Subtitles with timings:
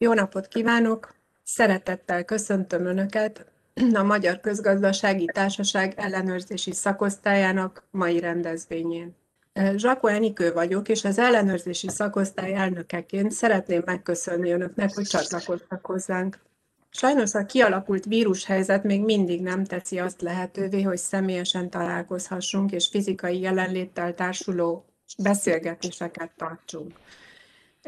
[0.00, 1.14] Jó napot kívánok!
[1.44, 3.46] Szeretettel köszöntöm Önöket
[3.94, 9.16] a Magyar Közgazdasági Társaság ellenőrzési szakosztályának mai rendezvényén.
[9.76, 16.38] Zsakó Enikő vagyok, és az ellenőrzési szakosztály elnökeként szeretném megköszönni Önöknek, hogy csatlakoztak hozzánk.
[16.90, 23.40] Sajnos a kialakult vírushelyzet még mindig nem teszi azt lehetővé, hogy személyesen találkozhassunk és fizikai
[23.40, 24.84] jelenléttel társuló
[25.18, 26.92] beszélgetéseket tartsunk.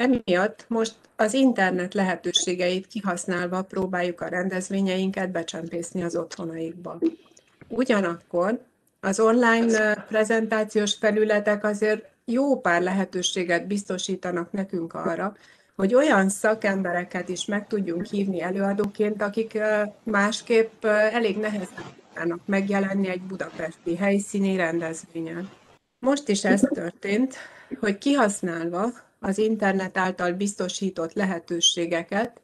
[0.00, 6.98] Emiatt most az internet lehetőségeit kihasználva próbáljuk a rendezvényeinket becsempészni az otthonaikba.
[7.68, 8.60] Ugyanakkor
[9.00, 15.36] az online prezentációs felületek azért jó pár lehetőséget biztosítanak nekünk arra,
[15.76, 19.58] hogy olyan szakembereket is meg tudjunk hívni előadóként, akik
[20.02, 25.50] másképp elég nehezen tudnának megjelenni egy budapesti helyszíni rendezvényen.
[25.98, 27.36] Most is ez történt,
[27.80, 32.40] hogy kihasználva az internet által biztosított lehetőségeket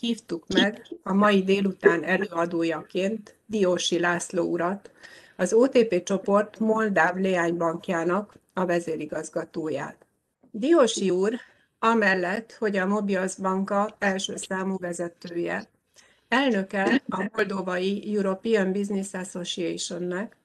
[0.00, 4.90] hívtuk meg a mai délután előadójaként Diósi László urat,
[5.36, 10.06] az OTP csoport Moldáv Leánybankjának a vezérigazgatóját.
[10.50, 11.34] Diósi úr
[11.78, 15.68] amellett, hogy a Mobius Banka első számú vezetője,
[16.28, 20.36] elnöke a Moldovai European Business Association-nek,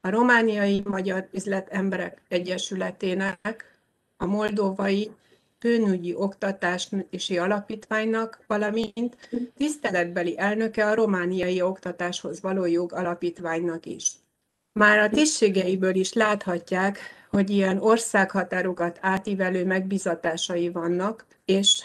[0.00, 3.75] a Romániai Magyar Üzletemberek Egyesületének,
[4.16, 5.10] a Moldovai
[5.58, 14.12] Főnügyi Oktatási Alapítványnak, valamint tiszteletbeli elnöke a Romániai Oktatáshoz való jog alapítványnak is.
[14.72, 16.98] Már a tisztségeiből is láthatják,
[17.30, 21.82] hogy ilyen országhatárokat átívelő megbizatásai vannak, és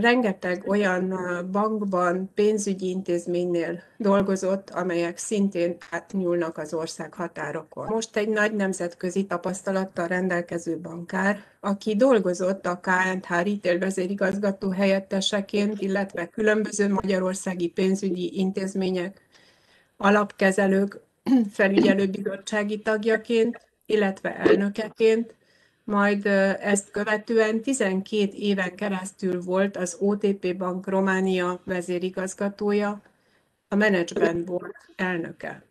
[0.00, 1.14] rengeteg olyan
[1.52, 7.86] bankban, pénzügyi intézménynél dolgozott, amelyek szintén átnyúlnak az ország határokon.
[7.88, 16.26] Most egy nagy nemzetközi tapasztalattal rendelkező bankár, aki dolgozott a KNH Retail vezérigazgató helyetteseként, illetve
[16.26, 19.20] különböző magyarországi pénzügyi intézmények,
[19.96, 21.00] alapkezelők,
[21.52, 25.34] felügyelőbizottsági tagjaként, illetve elnökeként,
[25.88, 26.26] majd
[26.60, 33.02] ezt követően 12 éven keresztül volt az OTP Bank Románia vezérigazgatója,
[33.68, 35.62] a Management Board elnöke.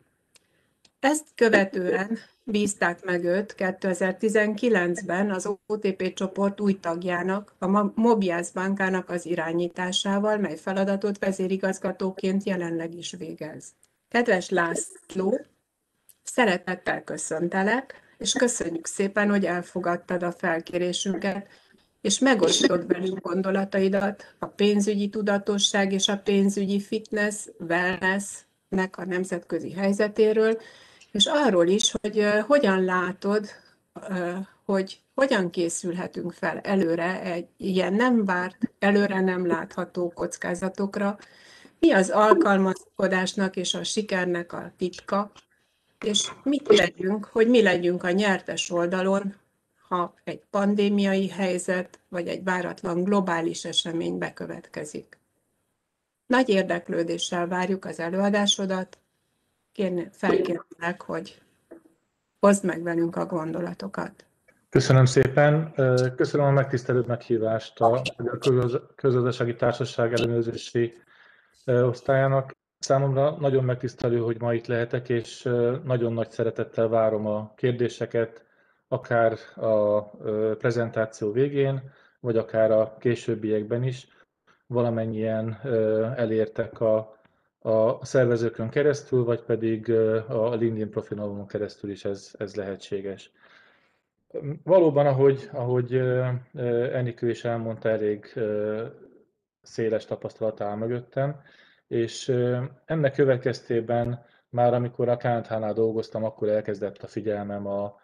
[1.00, 9.26] Ezt követően bízták meg őt 2019-ben az OTP csoport új tagjának, a Mobiász bankának az
[9.26, 13.66] irányításával, mely feladatot vezérigazgatóként jelenleg is végez.
[14.10, 15.46] Kedves László,
[16.24, 21.48] szeretettel köszöntelek, és köszönjük szépen, hogy elfogadtad a felkérésünket,
[22.02, 30.62] és megosztod velünk gondolataidat a pénzügyi tudatosság és a pénzügyi fitness, wellnessnek a nemzetközi helyzetéről,
[31.12, 33.50] és arról is, hogy hogyan látod,
[34.66, 41.18] hogy hogyan készülhetünk fel előre egy ilyen nem várt, előre nem látható kockázatokra,
[41.80, 45.32] mi az alkalmazkodásnak és a sikernek a titka,
[46.06, 49.36] és mit legyünk, hogy mi legyünk a nyertes oldalon,
[49.88, 55.20] ha egy pandémiai helyzet vagy egy váratlan globális esemény bekövetkezik.
[56.26, 58.98] Nagy érdeklődéssel várjuk az előadásodat.
[59.72, 61.42] Kérne, felkérlek, hogy
[62.40, 64.26] hozd meg velünk a gondolatokat.
[64.70, 65.74] Köszönöm szépen.
[66.16, 68.02] Köszönöm a megtisztelő meghívást a
[68.96, 70.94] Közgazdasági Társaság ellenőrzési
[71.66, 72.56] osztályának.
[72.80, 75.44] Számomra nagyon megtisztelő, hogy ma itt lehetek, és
[75.84, 78.46] nagyon nagy szeretettel várom a kérdéseket,
[78.88, 80.02] akár a
[80.56, 84.08] prezentáció végén, vagy akár a későbbiekben is.
[84.68, 85.60] Valamennyien
[86.16, 87.18] elértek a,
[87.60, 89.92] a szervezőkön keresztül, vagy pedig
[90.28, 93.32] a LinkedIn profilomon keresztül is ez, ez lehetséges.
[94.64, 95.96] Valóban, ahogy, ahogy
[96.94, 98.34] Enikő is elmondta, elég
[99.62, 101.42] széles tapasztalat áll mögöttem,
[101.88, 102.30] és
[102.86, 107.96] ennek következtében már amikor a KNH-nál dolgoztam, akkor elkezdett a figyelmem a,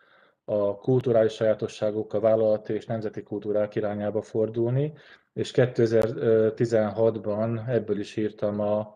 [0.46, 4.94] a kulturális sajátosságok, a vállalati és nemzeti kultúrák irányába fordulni,
[5.34, 8.96] és 2016-ban ebből is írtam a,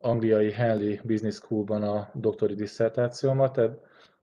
[0.00, 3.56] angliai Henley Business School-ban a doktori disszertációmat,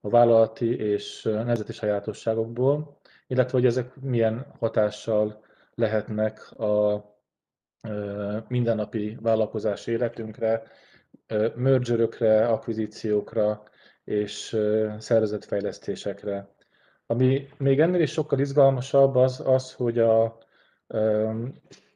[0.02, 2.98] a vállalati és nemzeti sajátosságokból,
[3.28, 5.44] illetve hogy ezek milyen hatással
[5.76, 7.04] lehetnek a
[8.48, 10.64] mindennapi vállalkozás életünkre,
[11.56, 13.64] mergerökre, akvizíciókra
[14.04, 14.58] és
[14.98, 16.48] szervezetfejlesztésekre.
[17.06, 20.38] Ami még ennél is sokkal izgalmasabb az, az hogy a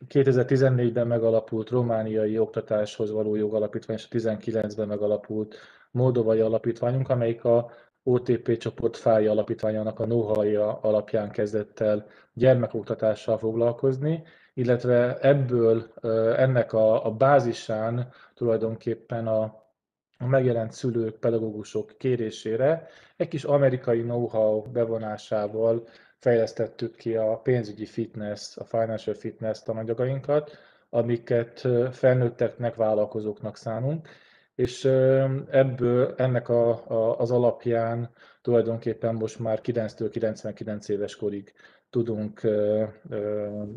[0.09, 5.55] 2014-ben megalapult romániai oktatáshoz való jogalapítvány és a 19-ben megalapult
[5.91, 7.71] moldovai alapítványunk, amelyik a
[8.03, 14.23] OTP csoport fáj alapítványának a know alapján kezdett el gyermekoktatással foglalkozni,
[14.53, 15.93] illetve ebből,
[16.37, 19.41] ennek a, a bázisán tulajdonképpen a,
[20.17, 22.87] a megjelent szülők, pedagógusok kérésére
[23.17, 25.87] egy kis amerikai know-how bevonásával
[26.17, 30.57] fejlesztettük ki a pénzügyi fitness, a financial fitness tananyagainkat,
[30.89, 34.07] amiket felnőtteknek, vállalkozóknak szánunk,
[34.55, 34.85] és
[35.49, 38.09] ebből ennek a, a, az alapján
[38.41, 41.53] tulajdonképpen most már 9-től 99 éves korig
[41.89, 42.43] tudunk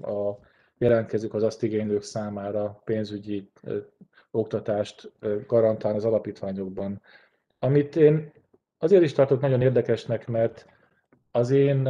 [0.03, 0.39] a
[0.83, 3.51] jelentkezők az azt igénylők számára pénzügyi
[4.31, 5.13] oktatást
[5.47, 7.01] garantálni az alapítványokban.
[7.59, 8.33] Amit én
[8.79, 10.67] azért is tartok nagyon érdekesnek, mert
[11.31, 11.89] az én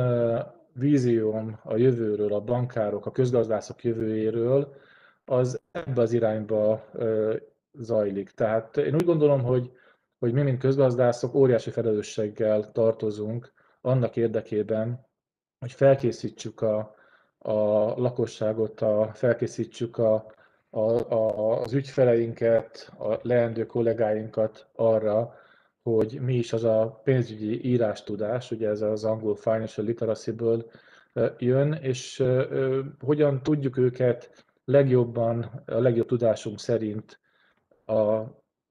[0.72, 4.74] vízióm a jövőről, a bankárok, a közgazdászok jövőjéről,
[5.24, 6.84] az ebbe az irányba
[7.72, 8.30] zajlik.
[8.30, 9.72] Tehát én úgy gondolom, hogy,
[10.18, 15.06] hogy mi, mint közgazdászok, óriási felelősséggel tartozunk annak érdekében,
[15.58, 16.94] hogy felkészítsük a,
[17.42, 20.26] a lakosságot, a, felkészítsük a,
[20.70, 25.34] a, a, az ügyfeleinket, a leendő kollégáinkat arra,
[25.82, 30.70] hogy mi is az a pénzügyi írástudás, ugye ez az angol financial literacy-ből
[31.38, 32.24] jön, és
[33.00, 37.20] hogyan tudjuk őket legjobban, a legjobb tudásunk szerint
[37.86, 38.22] a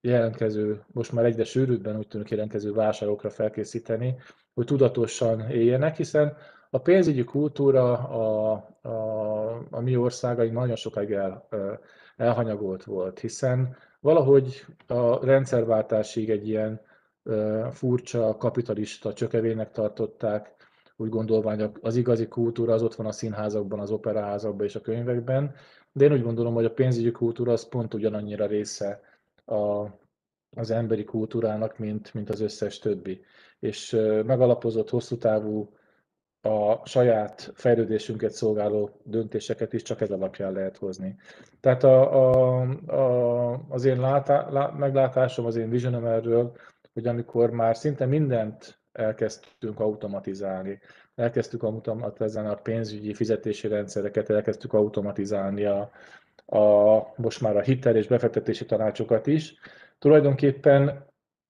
[0.01, 4.15] jelentkező, most már egyre sűrűbben úgy tűnik jelentkező válságokra felkészíteni,
[4.53, 6.38] hogy tudatosan éljenek, hiszen
[6.73, 8.51] a pénzügyi kultúra a,
[8.81, 11.47] a, a mi országaink nagyon sokáig el,
[12.18, 16.81] elhanyagolt volt, hiszen valahogy a rendszerváltásig egy ilyen
[17.71, 20.56] furcsa, kapitalista csökevének tartották,
[20.95, 25.56] úgy gondolván, az igazi kultúra az ott van a színházakban, az operaházakban és a könyvekben,
[25.91, 29.01] de én úgy gondolom, hogy a pénzügyi kultúra az pont ugyanannyira része
[29.45, 29.85] a,
[30.56, 33.21] az emberi kultúrának, mint, mint az összes többi.
[33.59, 33.91] És
[34.25, 35.74] megalapozott hosszú távú
[36.41, 41.15] a saját fejlődésünket szolgáló döntéseket is csak ez alapján lehet hozni.
[41.59, 46.55] Tehát a, a, a, az én látá, lá, meglátásom, az én visionom erről,
[46.93, 50.79] hogy amikor már szinte mindent elkezdtünk automatizálni,
[51.15, 55.91] elkezdtük automatizálni a pénzügyi fizetési rendszereket, elkezdtük automatizálni a,
[56.45, 59.53] a, most már a hitel és befektetési tanácsokat is.
[59.99, 61.05] Tulajdonképpen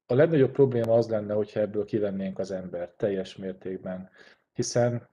[0.06, 4.10] a legnagyobb probléma az lenne, hogyha ebből kivennénk az embert teljes mértékben.
[4.54, 5.10] Hiszen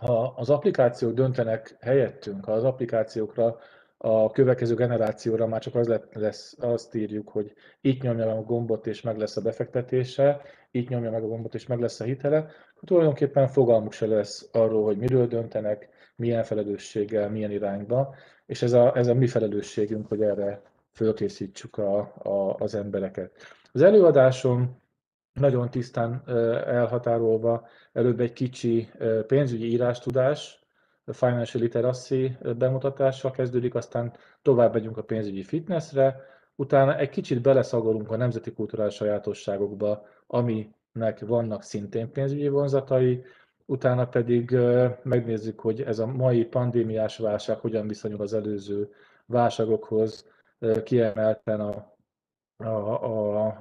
[0.00, 3.58] ha az applikációk döntenek helyettünk, ha az applikációkra
[4.04, 8.86] a következő generációra már csak az lesz, azt írjuk, hogy itt nyomja meg a gombot
[8.86, 10.40] és meg lesz a befektetése,
[10.70, 14.48] itt nyomja meg a gombot és meg lesz a hitele, akkor tulajdonképpen fogalmuk se lesz
[14.52, 18.14] arról, hogy miről döntenek, milyen felelősséggel, milyen irányba,
[18.46, 23.32] és ez a, ez a mi felelősségünk, hogy erre fölkészítsük a, a, az embereket.
[23.72, 24.81] Az előadásom
[25.32, 26.22] nagyon tisztán
[26.66, 28.90] elhatárolva, előbb egy kicsi
[29.26, 30.60] pénzügyi írástudás,
[31.06, 34.12] financial literacy bemutatással kezdődik, aztán
[34.42, 36.20] tovább megyünk a pénzügyi fitnessre,
[36.54, 43.24] utána egy kicsit beleszagolunk a nemzeti kulturális sajátosságokba, aminek vannak szintén pénzügyi vonzatai,
[43.66, 44.56] utána pedig
[45.02, 48.92] megnézzük, hogy ez a mai pandémiás válság hogyan viszonyul az előző
[49.26, 50.30] válságokhoz,
[50.84, 51.92] kiemelten a,
[52.64, 53.58] a, a, a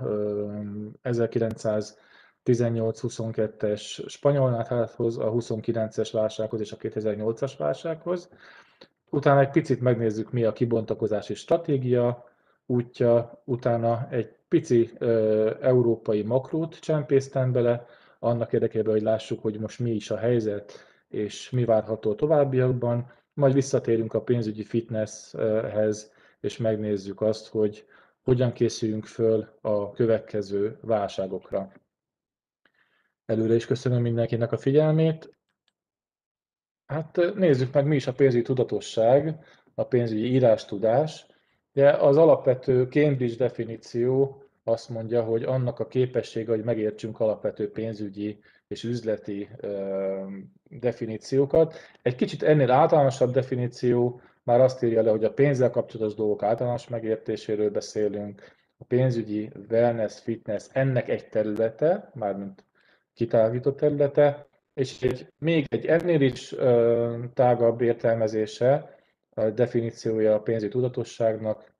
[1.03, 8.29] 1918-22-es spanyol nátháthoz, a 29-es válsághoz és a 2008-as válsághoz.
[9.09, 12.29] Utána egy picit megnézzük, mi a kibontakozási stratégia
[12.65, 17.85] útja, utána egy pici ö, európai makrót csempésztem bele,
[18.19, 20.73] annak érdekében, hogy lássuk, hogy most mi is a helyzet,
[21.09, 23.11] és mi várható továbbiakban.
[23.33, 27.85] Majd visszatérünk a pénzügyi fitnesshez, és megnézzük azt, hogy
[28.23, 31.71] hogyan készüljünk föl a következő válságokra.
[33.25, 35.35] Előre is köszönöm mindenkinek a figyelmét.
[36.85, 41.25] Hát nézzük meg, mi is a pénzügyi tudatosság, a pénzügyi írástudás.
[41.73, 48.39] Ugye az alapvető Cambridge definíció azt mondja, hogy annak a képessége, hogy megértsünk alapvető pénzügyi
[48.67, 49.49] és üzleti
[50.63, 51.75] definíciókat.
[52.01, 56.87] Egy kicsit ennél általánosabb definíció már azt írja le, hogy a pénzzel kapcsolatos dolgok általános
[56.87, 58.41] megértéséről beszélünk,
[58.77, 62.65] a pénzügyi wellness, fitness ennek egy területe, mármint
[63.13, 68.95] kitágított területe, és egy, még egy ennél is ö, tágabb értelmezése,
[69.29, 71.73] a definíciója a pénzügyi tudatosságnak,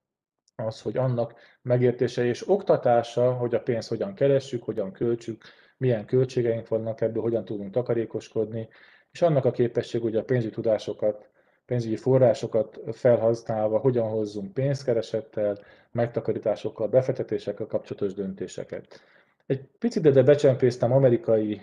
[0.55, 5.43] az, hogy annak megértése és oktatása, hogy a pénzt hogyan keressük, hogyan költsük,
[5.77, 8.67] milyen költségeink vannak ebből, hogyan tudunk takarékoskodni,
[9.11, 11.30] és annak a képesség, hogy a pénzügyi tudásokat,
[11.71, 15.57] pénzügyi forrásokat felhasználva hogyan hozzunk pénzkeresettel,
[15.91, 19.01] megtakarításokkal, befektetésekkel kapcsolatos döntéseket.
[19.45, 21.61] Egy picit de becsempésztem amerikai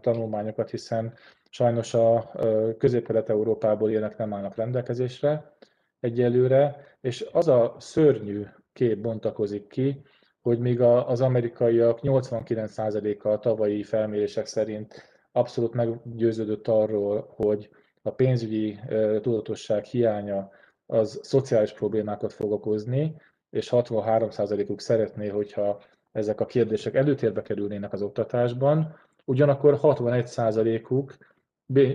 [0.00, 1.12] tanulmányokat, hiszen
[1.50, 2.30] sajnos a
[2.78, 5.52] közép-kelet-európából ilyenek nem állnak rendelkezésre
[6.00, 10.02] egyelőre, és az a szörnyű kép bontakozik ki,
[10.42, 17.68] hogy míg az amerikaiak 89%-a a tavalyi felmérések szerint abszolút meggyőződött arról, hogy
[18.02, 18.78] a pénzügyi
[19.20, 20.50] tudatosság hiánya
[20.86, 23.16] az szociális problémákat fog okozni,
[23.50, 25.80] és 63%-uk szeretné, hogyha
[26.12, 31.16] ezek a kérdések előtérbe kerülnének az oktatásban, ugyanakkor 61%-uk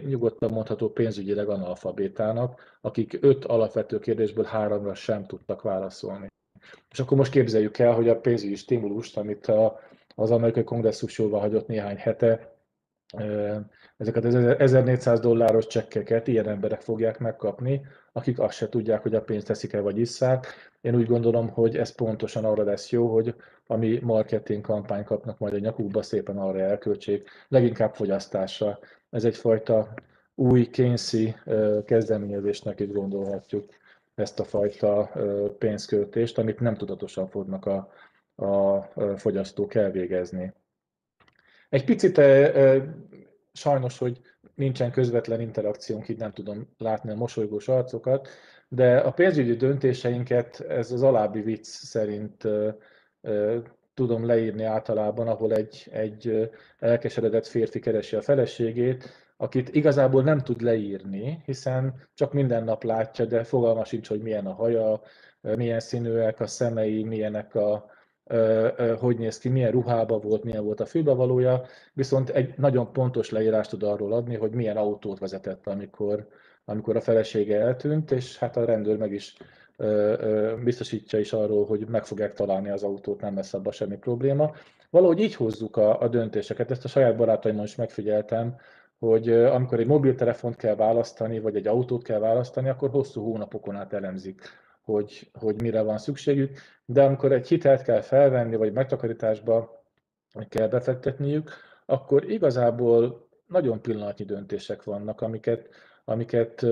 [0.08, 6.28] nyugodtan mondható pénzügyileg analfabétának, akik öt alapvető kérdésből háromra sem tudtak válaszolni.
[6.92, 9.80] És akkor most képzeljük el, hogy a pénzügyi stimulust, amit a,
[10.16, 12.57] az amerikai kongresszus jóvá hagyott néhány hete,
[13.98, 19.22] ezeket az 1400 dolláros csekkeket ilyen emberek fogják megkapni, akik azt se tudják, hogy a
[19.22, 20.48] pénzt teszik el vagy isszák.
[20.82, 23.36] Én úgy gondolom, hogy ez pontosan arra lesz jó, hogy
[23.68, 28.80] ami marketing kampány kapnak majd a nyakukba, szépen arra elköltsék, leginkább fogyasztásra.
[29.10, 29.94] Ez egyfajta
[30.36, 31.36] új kényszi
[31.86, 33.70] kezdeményezésnek is gondolhatjuk
[34.16, 35.12] ezt a fajta
[35.58, 37.92] pénzköltést, amit nem tudatosan fognak a,
[38.36, 38.82] a
[39.16, 40.54] fogyasztók elvégezni.
[41.70, 42.22] Egy picit
[43.54, 44.22] sajnos, hogy
[44.56, 48.28] nincsen közvetlen interakciónk, így nem tudom látni a mosolygós arcokat,
[48.68, 52.48] de a pénzügyi döntéseinket ez az alábbi vicc szerint
[53.94, 60.62] tudom leírni általában, ahol egy, egy elkeseredett férfi keresi a feleségét, akit igazából nem tud
[60.62, 65.02] leírni, hiszen csak minden nap látja, de fogalma sincs, hogy milyen a haja,
[65.42, 67.86] milyen színűek a szemei, milyenek a,
[69.00, 71.62] hogy néz ki, milyen ruhába volt, milyen volt a fülbevalója,
[71.94, 76.28] viszont egy nagyon pontos leírást tud arról adni, hogy milyen autót vezetett, amikor,
[76.66, 79.38] amikor a felesége eltűnt, és hát a rendőr meg is
[80.64, 84.52] biztosítja is arról, hogy meg fogják találni az autót, nem lesz abban semmi probléma.
[84.90, 88.56] Valahogy így hozzuk a, a döntéseket, ezt a saját barátaimon is megfigyeltem,
[89.00, 93.94] hogy amikor egy mobiltelefont kell választani, vagy egy autót kell választani, akkor hosszú hónapokon át
[93.94, 94.42] elemzik,
[94.88, 99.84] hogy, hogy mire van szükségük, de amikor egy hitelt kell felvenni, vagy megtakarításba
[100.50, 101.52] kell befektetniük,
[101.86, 105.70] akkor igazából nagyon pillanatnyi döntések vannak, amiket,
[106.06, 106.66] amiket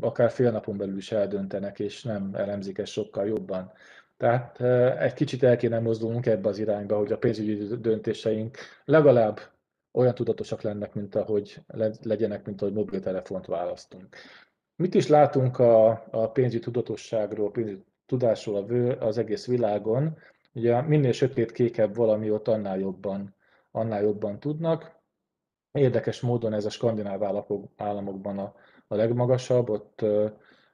[0.00, 3.72] akár fél napon belül is eldöntenek, és nem elemzik ezt sokkal jobban.
[4.16, 4.60] Tehát
[5.00, 9.40] egy kicsit el kéne mozdulnunk ebbe az irányba, hogy a pénzügyi döntéseink legalább
[9.92, 11.60] olyan tudatosak lennek, mint ahogy
[12.02, 14.08] legyenek, mint ahogy mobiltelefont választunk.
[14.76, 20.18] Mit is látunk a, a pénzügyi tudatosságról, pénzügyi tudásról az egész világon?
[20.52, 23.34] Ugye minél sötét-kékebb valami, ott annál jobban,
[23.70, 25.02] annál jobban tudnak.
[25.72, 27.44] Érdekes módon ez a skandináv
[27.76, 28.54] államokban a,
[28.88, 30.26] a legmagasabb, ott ö,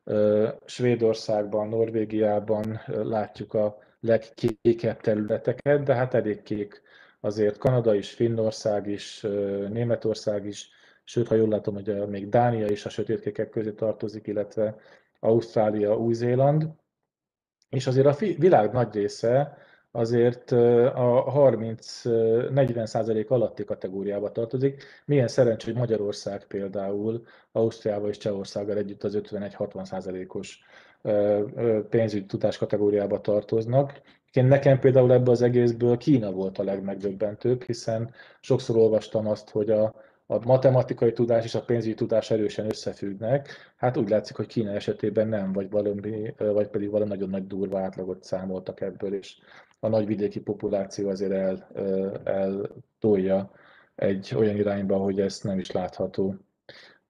[0.05, 6.83] ö, Svédországban, Norvégiában látjuk a legkékebb területeket, de hát elég kék
[7.21, 9.21] azért Kanada is, Finnország is,
[9.69, 10.71] Németország is,
[11.11, 14.77] sőt, ha jól látom, hogy még Dánia is a sötétkékek közé tartozik, illetve
[15.21, 16.69] Ausztrália, Új-Zéland.
[17.69, 19.57] És azért a világ nagy része
[19.91, 24.83] azért a 30-40 százalék alatti kategóriába tartozik.
[25.05, 30.61] Milyen szerencsé, hogy Magyarország például Ausztriával és Csehországgal együtt az 51-60 százalékos
[31.89, 34.01] pénzügyi tudás kategóriába tartoznak.
[34.33, 39.71] Én nekem például ebből az egészből Kína volt a legmegdöbbentőbb, hiszen sokszor olvastam azt, hogy
[39.71, 39.95] a,
[40.31, 43.73] a matematikai tudás és a pénzügyi tudás erősen összefüggnek.
[43.77, 47.81] Hát úgy látszik, hogy Kína esetében nem, vagy, valami, vagy pedig valami nagyon nagy durva
[47.81, 49.37] átlagot számoltak ebből, és
[49.81, 51.69] a nagyvidéki populáció azért el,
[52.25, 53.51] eltolja
[53.95, 56.35] egy olyan irányba, hogy ez nem is látható.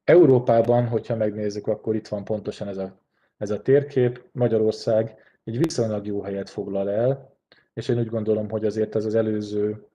[0.04, 2.98] Európában, hogyha megnézzük, akkor itt van pontosan ez a,
[3.36, 4.22] ez a térkép.
[4.32, 7.36] Magyarország egy viszonylag jó helyet foglal el,
[7.74, 9.88] és én úgy gondolom, hogy azért ez az előző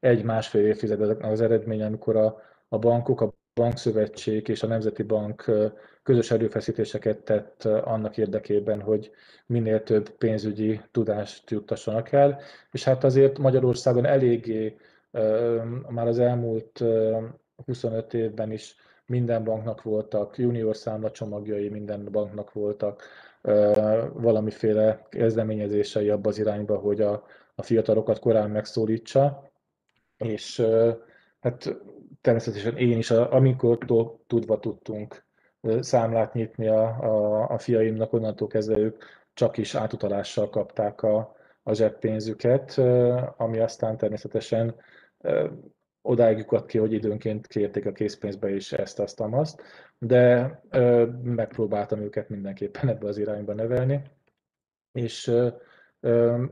[0.00, 5.44] egy-másfél évtized az eredmény, amikor a, a bankok, a bankszövetség és a Nemzeti Bank
[6.02, 9.10] közös erőfeszítéseket tett annak érdekében, hogy
[9.46, 12.40] minél több pénzügyi tudást juttassanak el,
[12.70, 14.76] és hát azért Magyarországon eléggé
[15.88, 16.84] már az elmúlt
[17.64, 18.74] 25 évben is
[19.06, 23.02] minden banknak voltak junior számlacsomagjai, minden banknak voltak
[24.12, 29.49] valamiféle kezdeményezései abba az irányba, hogy a, a fiatalokat korán megszólítsa,
[30.20, 30.62] és
[31.40, 31.76] hát
[32.20, 33.78] természetesen én is, amikor
[34.26, 35.24] tudva tudtunk
[35.80, 39.02] számlát nyitni a, a, a fiaimnak, onnantól kezdve ők
[39.34, 42.78] csak is átutalással kapták a, a zseppénzüket,
[43.36, 44.74] ami aztán természetesen
[46.02, 49.62] odáig jutott ki, hogy időnként kérték a készpénzbe is ezt, azt, azt,
[49.98, 50.62] de
[51.22, 54.02] megpróbáltam őket mindenképpen ebbe az irányba nevelni,
[54.92, 55.32] és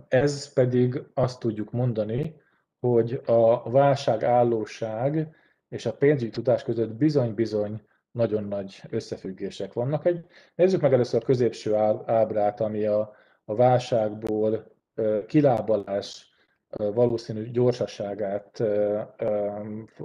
[0.08, 2.34] Ez pedig azt tudjuk mondani,
[2.80, 5.28] hogy a válságállóság
[5.68, 10.06] és a pénzügyi tudás között bizony-bizony nagyon nagy összefüggések vannak.
[10.06, 14.66] Egy, nézzük meg először a középső ábrát, ami a, a válságból
[15.26, 16.28] kilábalás
[16.76, 18.62] valószínű gyorsaságát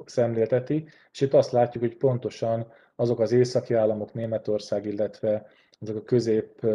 [0.05, 5.47] szemlélteti, és itt azt látjuk, hogy pontosan azok az északi államok, Németország, illetve
[5.79, 6.65] azok a közép,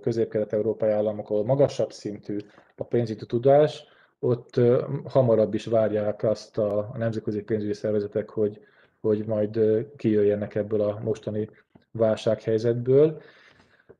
[0.00, 2.36] közép-kelet-európai államok, ahol magasabb szintű
[2.76, 3.84] a pénzügyi tudás,
[4.18, 4.60] ott
[5.04, 8.60] hamarabb is várják azt a, nemzetközi pénzügyi szervezetek, hogy,
[9.00, 9.60] hogy majd
[9.96, 11.50] kijöjjenek ebből a mostani
[11.90, 13.20] válsághelyzetből.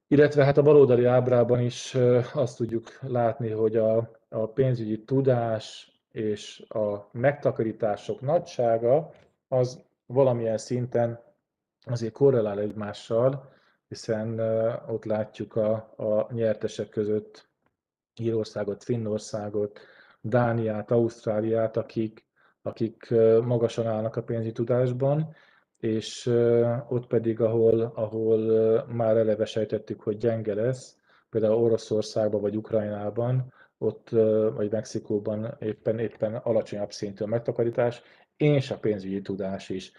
[0.08, 1.96] Illetve hát a baloldali ábrában is
[2.32, 9.10] azt tudjuk látni, hogy a, a pénzügyi tudás és a megtakarítások nagysága
[9.48, 11.20] az valamilyen szinten
[11.84, 13.52] azért korrelál egymással,
[13.88, 14.40] hiszen
[14.88, 17.48] ott látjuk a, a nyertesek között
[18.20, 19.80] Írországot, Finnországot,
[20.20, 22.25] Dániát, Ausztráliát, akik,
[22.62, 23.10] akik
[23.44, 25.34] magasan állnak a pénzügyi tudásban,
[25.78, 26.26] és
[26.88, 30.96] ott pedig, ahol, ahol már eleve sejtettük, hogy gyenge lesz,
[31.30, 34.08] például Oroszországban vagy Ukrajnában, ott
[34.54, 38.02] vagy Mexikóban éppen, éppen alacsonyabb szintű a megtakarítás,
[38.37, 39.92] és a pénzügyi tudás is.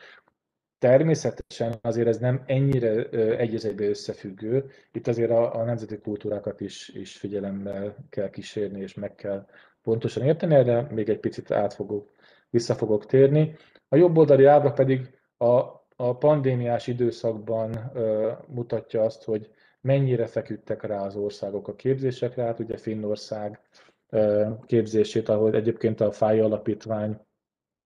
[0.80, 7.18] Természetesen azért ez nem ennyire egy összefüggő, itt azért a, a nemzeti kultúrákat is, is
[7.18, 9.46] figyelemmel kell kísérni, és meg kell
[9.84, 12.12] pontosan érteni, erre még egy picit át fogok,
[12.50, 13.56] vissza fogok térni.
[13.90, 15.48] A jobb oldali ábra pedig a,
[15.96, 19.50] a pandémiás időszakban ö, mutatja azt, hogy
[19.82, 23.62] mennyire feküdtek rá az országok a képzésekre, hát ugye Finnország
[24.10, 27.20] ö, képzését, ahol egyébként a FÁJ alapítvány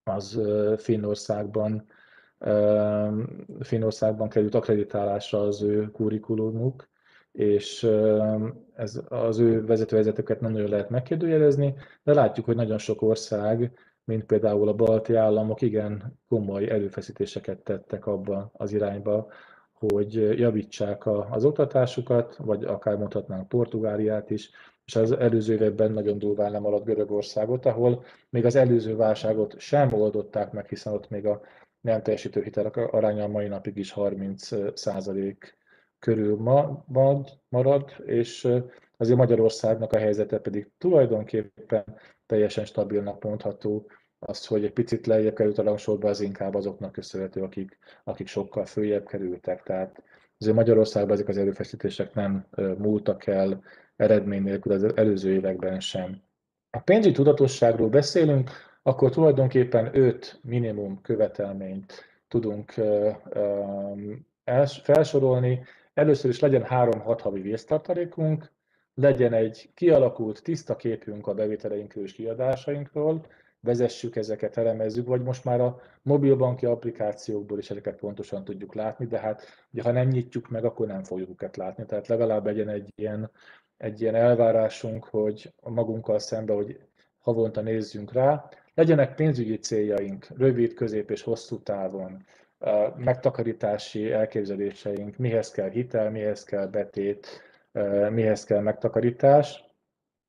[0.04, 1.88] az ö, Finnországban
[3.60, 6.90] Finnországban került akreditálásra az ő kurikulumuk,
[7.34, 7.84] és
[8.76, 13.72] ez az ő vezetővezetőket nem nagyon lehet megkérdőjelezni, de látjuk, hogy nagyon sok ország,
[14.04, 19.28] mint például a balti államok, igen komoly erőfeszítéseket tettek abba az irányba,
[19.72, 24.50] hogy javítsák az oktatásukat, vagy akár mondhatnánk Portugáliát is,
[24.86, 29.94] és az előző években nagyon durván nem alatt Görögországot, ahol még az előző válságot sem
[29.94, 31.42] oldották meg, hiszen ott még a
[31.82, 35.58] nem teljesítő hitelek aránya a mai napig is 30 százalék
[36.04, 36.38] körül
[37.50, 38.48] marad, és
[38.98, 41.84] azért Magyarországnak a helyzete pedig tulajdonképpen
[42.26, 43.90] teljesen stabilnak mondható,
[44.20, 48.66] az, hogy egy picit lejjebb került a rangsorba, az inkább azoknak köszönhető, akik, akik sokkal
[48.66, 49.64] följebb kerültek.
[49.64, 50.04] Tehát
[50.38, 53.64] azért Magyarországban ezek az erőfeszítések nem múltak el
[53.96, 56.22] eredmény nélkül az előző években sem.
[56.70, 58.50] A pénzügyi tudatosságról beszélünk,
[58.82, 61.94] akkor tulajdonképpen öt minimum követelményt
[62.28, 62.74] tudunk
[64.84, 65.64] felsorolni.
[65.94, 68.52] Először is legyen három-hat havi vésztartalékunk,
[68.94, 73.26] legyen egy kialakult, tiszta képünk a bevételeinkről és kiadásainkról,
[73.60, 79.20] vezessük ezeket, elemezzük, vagy most már a mobilbanki applikációkból is ezeket pontosan tudjuk látni, de
[79.20, 81.86] hát ugye, ha nem nyitjuk meg, akkor nem fogjuk őket látni.
[81.86, 83.32] Tehát legalább legyen egy ilyen,
[83.78, 86.80] egy ilyen elvárásunk, hogy magunkkal szembe, hogy
[87.20, 92.26] havonta nézzünk rá, Legyenek pénzügyi céljaink, rövid, közép és hosszú távon,
[92.96, 97.28] megtakarítási elképzeléseink, mihez kell hitel, mihez kell betét,
[98.10, 99.64] mihez kell megtakarítás,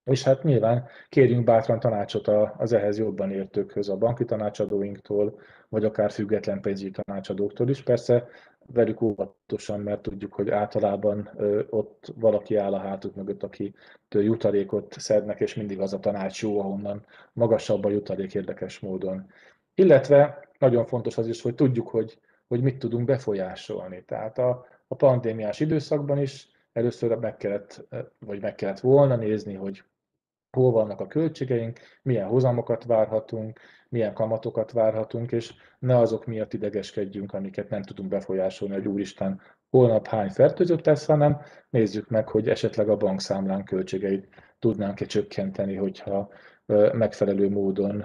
[0.05, 6.11] és hát nyilván kérjünk bátran tanácsot az ehhez jobban értőkhöz, a banki tanácsadóinktól, vagy akár
[6.11, 7.83] független pénzügyi tanácsadóktól is.
[7.83, 8.29] Persze
[8.67, 11.31] velük óvatosan, mert tudjuk, hogy általában
[11.71, 13.75] ott valaki áll a hátuk mögött, aki
[14.09, 19.27] jutalékot szednek, és mindig az a tanács jó, ahonnan magasabb a jutalék érdekes módon.
[19.75, 22.19] Illetve nagyon fontos az is, hogy tudjuk, hogy,
[22.49, 24.05] hogy mit tudunk befolyásolni.
[24.05, 27.87] Tehát a, a pandémiás időszakban is először meg kellett,
[28.19, 29.85] vagy meg kellett volna nézni, hogy
[30.51, 37.33] hol vannak a költségeink, milyen hozamokat várhatunk, milyen kamatokat várhatunk, és ne azok miatt idegeskedjünk,
[37.33, 42.89] amiket nem tudunk befolyásolni, hogy úristen, holnap hány fertőzött lesz, hanem nézzük meg, hogy esetleg
[42.89, 44.29] a bankszámlán költségeit
[44.59, 46.29] tudnánk-e csökkenteni, hogyha
[46.93, 48.05] megfelelő módon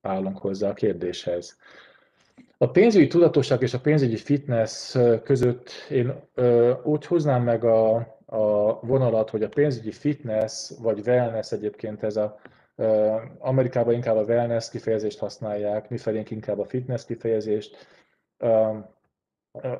[0.00, 1.58] állunk hozzá a kérdéshez.
[2.58, 6.14] A pénzügyi tudatosság és a pénzügyi fitness között én
[6.82, 12.38] úgy hoznám meg a, a vonalat, hogy a pénzügyi fitness vagy wellness egyébként ez a
[13.38, 17.76] Amerikában inkább a wellness kifejezést használják, mi felénk inkább a fitness kifejezést.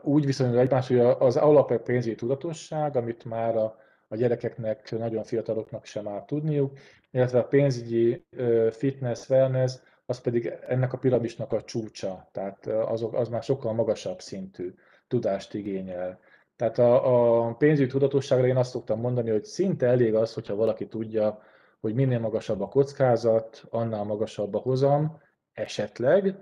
[0.02, 3.76] Úgy viszonyul egymás, hogy az alap pénzügyi tudatosság, amit már a,
[4.08, 6.78] a gyerekeknek, nagyon fiataloknak sem áll tudniuk,
[7.10, 8.26] illetve a pénzügyi
[8.70, 9.72] fitness, wellness,
[10.07, 14.75] az pedig ennek a piramisnak a csúcsa, tehát azok, az már sokkal magasabb szintű
[15.09, 16.19] tudást igényel.
[16.57, 20.87] Tehát a, a pénzügyi tudatosságra én azt szoktam mondani, hogy szinte elég az, hogyha valaki
[20.87, 21.42] tudja,
[21.81, 25.21] hogy minél magasabb a kockázat, annál magasabb a hozam,
[25.53, 26.37] esetleg,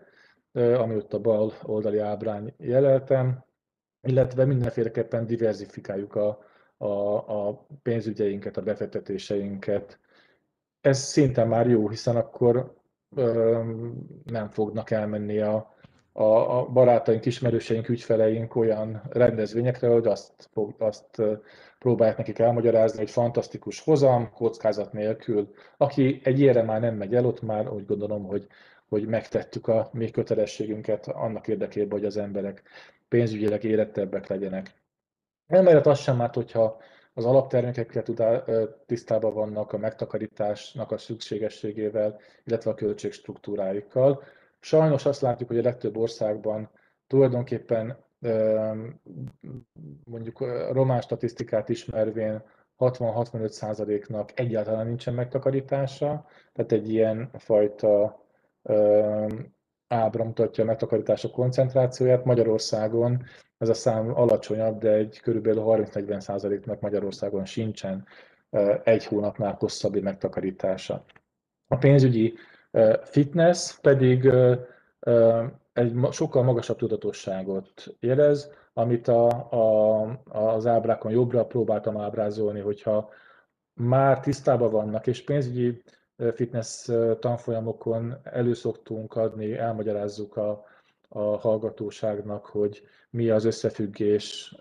[0.53, 3.45] ami ott a bal oldali ábrán jeleltem,
[4.03, 6.39] illetve mindenféleképpen diversifikáljuk a,
[6.77, 6.89] a,
[7.49, 9.99] a pénzügyeinket, a befektetéseinket.
[10.81, 12.75] Ez szinte már jó, hiszen akkor
[14.25, 15.75] nem fognak elmenni a,
[16.13, 21.23] a, a barátaink, ismerőseink, ügyfeleink olyan rendezvényekre, hogy azt, azt
[21.79, 25.55] próbálják nekik elmagyarázni, hogy fantasztikus hozam, kockázat nélkül.
[25.77, 28.47] Aki egy ilyenre már nem megy el, ott már úgy gondolom, hogy,
[28.89, 32.63] hogy megtettük a mi kötelességünket annak érdekében, hogy az emberek
[33.09, 34.75] pénzügyileg érettebbek legyenek.
[35.47, 36.77] Emellett az sem árt, hogyha
[37.15, 38.45] az alaptermékekkel
[38.87, 44.23] tisztában vannak a megtakarításnak a szükségességével, illetve a költségstruktúráikkal.
[44.61, 46.71] Sajnos azt látjuk, hogy a legtöbb országban
[47.07, 48.05] tulajdonképpen
[50.05, 50.39] mondjuk
[50.73, 52.43] román statisztikát ismervén
[52.79, 58.23] 60-65%-nak egyáltalán nincsen megtakarítása, tehát egy ilyen fajta
[59.89, 62.25] ábra mutatja a megtakarítások koncentrációját.
[62.25, 63.23] Magyarországon
[63.59, 68.07] ez a szám alacsonyabb, de egy körülbelül 30-40%-nak Magyarországon sincsen
[68.85, 71.05] egy hónapnál hosszabbi megtakarítása.
[71.69, 72.35] A pénzügyi
[73.03, 74.31] fitness pedig
[75.73, 83.11] egy sokkal magasabb tudatosságot jelez, amit a, a, az ábrákon jobbra próbáltam ábrázolni, hogyha
[83.75, 85.83] már tisztában vannak, és pénzügyi
[86.35, 86.91] fitness
[87.21, 90.65] tanfolyamokon előszoktunk adni, elmagyarázzuk a,
[91.17, 94.53] a hallgatóságnak, hogy mi az összefüggés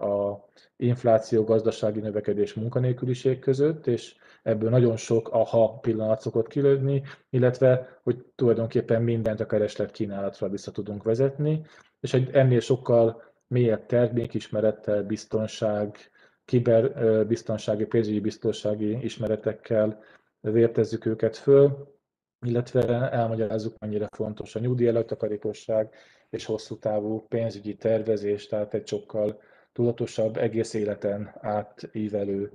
[0.00, 0.44] a
[0.76, 8.24] infláció, gazdasági növekedés, munkanélküliség között, és ebből nagyon sok aha pillanat szokott kilődni, illetve hogy
[8.34, 11.64] tulajdonképpen mindent a kereslet kínálatra vissza tudunk vezetni,
[12.00, 15.96] és egy ennél sokkal mélyebb termékismerettel, biztonság,
[16.44, 20.02] kiberbiztonsági, pénzügyi biztonsági ismeretekkel
[20.40, 21.95] vértezzük őket föl,
[22.44, 25.94] illetve elmagyarázzuk, mennyire fontos a nyugdíj előtakarékosság
[26.30, 29.40] és hosszú távú pénzügyi tervezés, tehát egy sokkal
[29.72, 32.52] tudatosabb, egész életen átívelő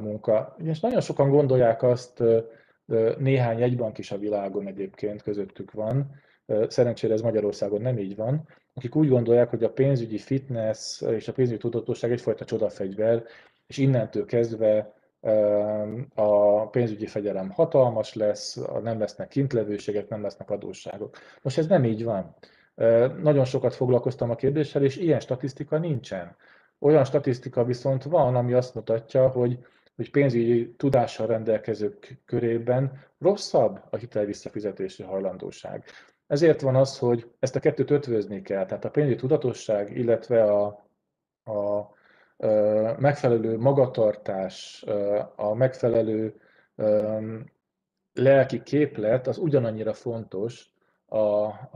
[0.00, 0.56] munka.
[0.58, 2.22] És nagyon sokan gondolják azt,
[3.18, 6.10] néhány jegybank is a világon egyébként közöttük van,
[6.68, 11.32] szerencsére ez Magyarországon nem így van, akik úgy gondolják, hogy a pénzügyi fitness és a
[11.32, 13.24] pénzügyi tudatosság egyfajta csodafegyver,
[13.66, 14.94] és innentől kezdve
[16.14, 21.16] a pénzügyi fegyelem hatalmas lesz, nem lesznek kintlevőségek, nem lesznek adósságok.
[21.42, 22.34] Most ez nem így van.
[23.22, 26.36] Nagyon sokat foglalkoztam a kérdéssel, és ilyen statisztika nincsen.
[26.78, 29.58] Olyan statisztika viszont van, ami azt mutatja, hogy,
[29.96, 35.84] hogy pénzügyi tudással rendelkezők körében rosszabb a hitel visszafizetési hajlandóság.
[36.26, 40.66] Ezért van az, hogy ezt a kettőt ötvözni kell, tehát a pénzügyi tudatosság, illetve a,
[41.44, 41.88] a
[42.98, 44.84] megfelelő magatartás,
[45.36, 46.40] a megfelelő
[48.12, 50.72] lelki képlet az ugyanannyira fontos
[51.06, 51.18] a,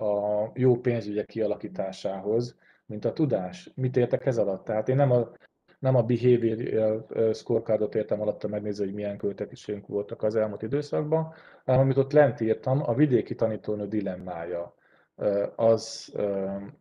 [0.03, 3.71] a jó pénzügyek kialakításához, mint a tudás.
[3.75, 4.65] Mit értek ez alatt?
[4.65, 5.31] Tehát én nem a,
[5.79, 11.33] nem a behavior scorecardot értem alatta megnézni, hogy milyen költekezésünk voltak az elmúlt időszakban,
[11.65, 14.75] hanem amit ott lent írtam, a vidéki tanítónő dilemmája.
[15.57, 16.15] Az,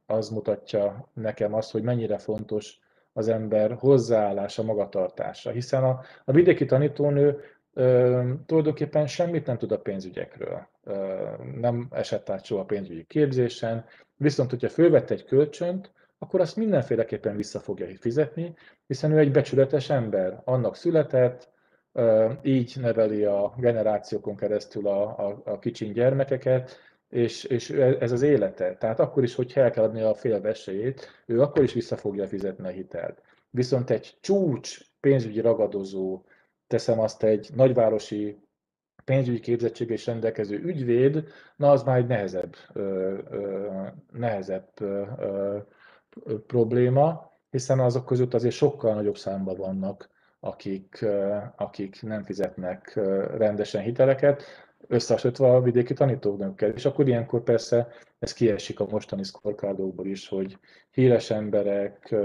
[0.05, 2.79] az mutatja nekem azt, hogy mennyire fontos
[3.13, 5.51] az ember hozzáállása, magatartása.
[5.51, 7.39] Hiszen a, a vidéki tanítónő
[7.73, 10.67] ö, tulajdonképpen semmit nem tud a pénzügyekről.
[10.83, 13.85] Ö, nem esett át soha a pénzügyi képzésen,
[14.17, 18.53] viszont hogyha fölvett egy kölcsönt, akkor azt mindenféleképpen vissza fogja fizetni,
[18.87, 21.51] hiszen ő egy becsületes ember, annak született,
[22.41, 26.77] így neveli a generációkon keresztül a, a, a kicsin gyermekeket,
[27.13, 28.75] és, és ez az élete.
[28.75, 32.27] Tehát akkor is, hogyha el kell adni a fél esélyét, ő akkor is vissza fogja
[32.27, 33.21] fizetni a hitelt.
[33.49, 36.23] Viszont egy csúcs pénzügyi ragadozó,
[36.67, 38.37] teszem azt egy nagyvárosi
[39.05, 43.67] pénzügyi képzettség és rendelkező ügyvéd, na az már egy nehezebb, ö, ö,
[44.11, 45.57] nehezebb ö, ö,
[46.47, 51.05] probléma, hiszen azok között azért sokkal nagyobb számban vannak, akik,
[51.55, 52.93] akik nem fizetnek
[53.37, 54.43] rendesen hiteleket,
[54.87, 56.69] összehasonlítva a vidéki tanítóknőkkel.
[56.69, 57.87] És akkor ilyenkor persze
[58.19, 60.57] ez kiesik a mostani scorecardokból is, hogy
[60.91, 62.15] híres emberek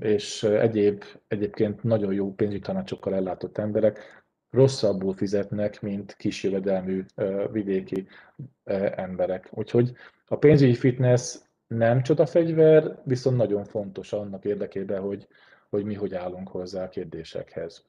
[0.00, 7.04] és egyéb, egyébként nagyon jó pénzügyi tanácsokkal ellátott emberek rosszabbul fizetnek, mint kisjövedelmű
[7.52, 8.06] vidéki
[8.94, 9.48] emberek.
[9.50, 9.92] Úgyhogy
[10.26, 15.28] a pénzügyi fitness nem csodafegyver, viszont nagyon fontos annak érdekében, hogy,
[15.70, 17.84] hogy mi hogy állunk hozzá a kérdésekhez.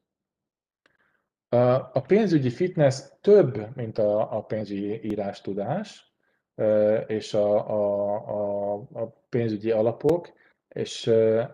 [1.94, 6.14] A pénzügyi fitness több, mint a, a pénzügyi írástudás
[7.08, 10.34] és a, a, a, pénzügyi alapok.
[10.68, 11.08] és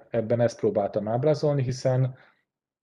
[0.09, 2.15] ebben ezt próbáltam ábrázolni, hiszen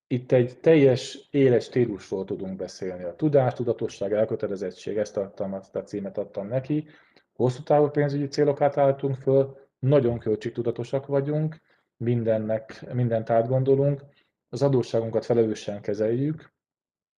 [0.06, 3.04] itt egy teljes éles stílusról tudunk beszélni.
[3.04, 6.86] A tudás, tudatosság, elkötelezettség, ezt adtam, azt a címet adtam neki.
[7.32, 11.60] Hosszú távú pénzügyi célokat állítunk föl, nagyon költségtudatosak vagyunk,
[11.96, 14.02] mindennek, mindent átgondolunk,
[14.48, 16.52] az adósságunkat felelősen kezeljük,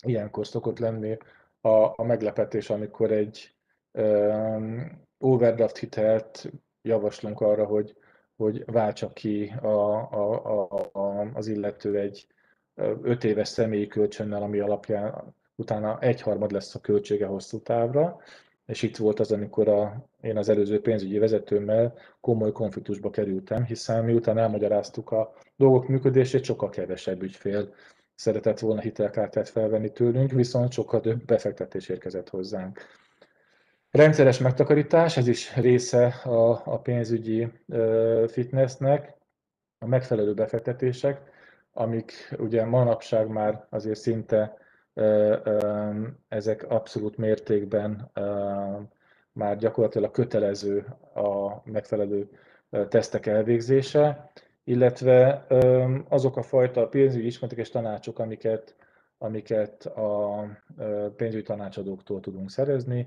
[0.06, 1.16] ilyenkor szokott lenni
[1.60, 3.54] a, a meglepetés, amikor egy
[3.92, 6.50] um, overdraft hitelt
[6.82, 7.96] javaslunk arra, hogy,
[8.36, 12.26] hogy váltsa ki a, a, a, a, az illető egy
[13.02, 18.18] öt éves személyi kölcsönnel, ami alapján utána egyharmad lesz a költsége hosszú távra,
[18.66, 24.04] és itt volt az, amikor a, én az előző pénzügyi vezetőmmel komoly konfliktusba kerültem, hiszen
[24.04, 27.74] miután elmagyaráztuk a dolgok működését, sokkal kevesebb ügyfél
[28.20, 32.80] szeretett volna hitelkártyát felvenni tőlünk, viszont sokkal több befektetés érkezett hozzánk.
[33.90, 37.48] Rendszeres megtakarítás, ez is része a, a pénzügyi
[38.26, 39.16] fitnessnek,
[39.78, 41.20] a megfelelő befektetések,
[41.72, 44.56] amik ugye manapság már azért szinte
[46.28, 48.10] ezek abszolút mértékben
[49.32, 52.28] már gyakorlatilag kötelező a megfelelő
[52.88, 54.30] tesztek elvégzése,
[54.70, 55.46] illetve
[56.08, 58.76] azok a fajta pénzügyi ismeretek és tanácsok, amiket,
[59.18, 60.44] amiket a
[61.16, 63.06] pénzügyi tanácsadóktól tudunk szerezni,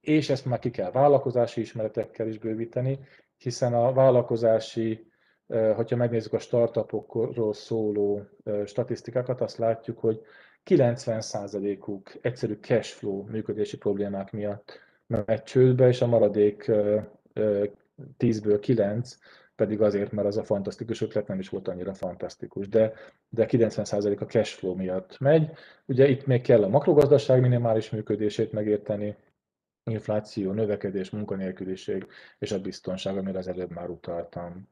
[0.00, 2.98] és ezt már ki kell vállalkozási ismeretekkel is bővíteni,
[3.36, 5.10] hiszen a vállalkozási,
[5.74, 8.22] hogyha megnézzük a startupokról szóló
[8.64, 10.20] statisztikákat, azt látjuk, hogy
[10.64, 16.70] 90%-uk egyszerű cashflow működési problémák miatt megy csődbe, és a maradék
[18.18, 19.16] 10-ből 9
[19.58, 22.92] pedig azért, mert az a fantasztikus ötlet nem is volt annyira fantasztikus, de,
[23.28, 25.50] de 90% a cashflow miatt megy.
[25.86, 29.16] Ugye itt még kell a makrogazdaság minimális működését megérteni,
[29.84, 32.06] infláció, növekedés, munkanélküliség
[32.38, 34.68] és a biztonság, amire az előbb már utaltam.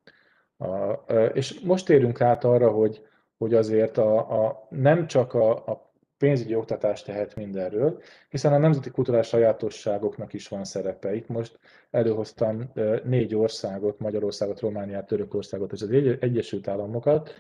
[0.57, 0.93] A,
[1.33, 3.07] és most térünk át arra, hogy,
[3.39, 8.91] hogy azért a, a, nem csak a, a pénzügyi oktatás tehet mindenről, hiszen a nemzeti
[8.91, 11.15] kulturális sajátosságoknak is van szerepe.
[11.15, 11.59] Itt most
[11.91, 12.73] előhoztam
[13.05, 17.35] négy országot, Magyarországot, Romániát, Törökországot és az Egyesült Államokat,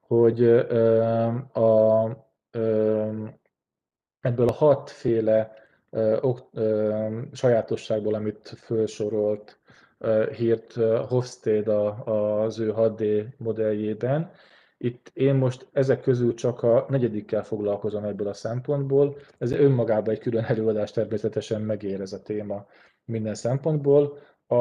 [0.00, 0.44] hogy
[1.52, 2.04] a,
[4.20, 5.52] ebből a hatféle
[7.32, 9.58] sajátosságból, amit felsorolt
[10.36, 10.72] hírt
[11.08, 14.30] Hofstede az ő 6D modelljében,
[14.82, 19.16] itt én most ezek közül csak a negyedikkel foglalkozom ebből a szempontból.
[19.38, 22.66] Ez önmagában egy külön előadás természetesen megér ez a téma
[23.04, 24.18] minden szempontból.
[24.46, 24.56] A,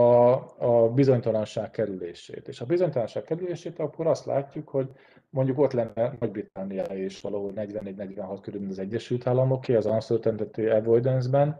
[0.58, 2.48] a bizonytalanság kerülését.
[2.48, 4.90] És a bizonytalanság kerülését akkor azt látjuk, hogy
[5.30, 11.58] mondjuk ott lenne Nagy-Britannia és valahol 44-46 körül, az Egyesült Államoké, az Uncertainty Avoidance-ben,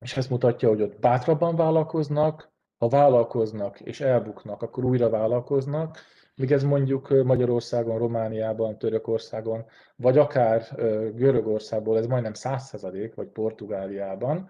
[0.00, 5.98] és ezt mutatja, hogy ott bátrabban vállalkoznak, ha vállalkoznak és elbuknak, akkor újra vállalkoznak,
[6.34, 9.64] míg ez mondjuk Magyarországon, Romániában, Törökországon,
[9.96, 10.62] vagy akár
[11.14, 14.48] Görögországból, ez majdnem 100% vagy Portugáliában,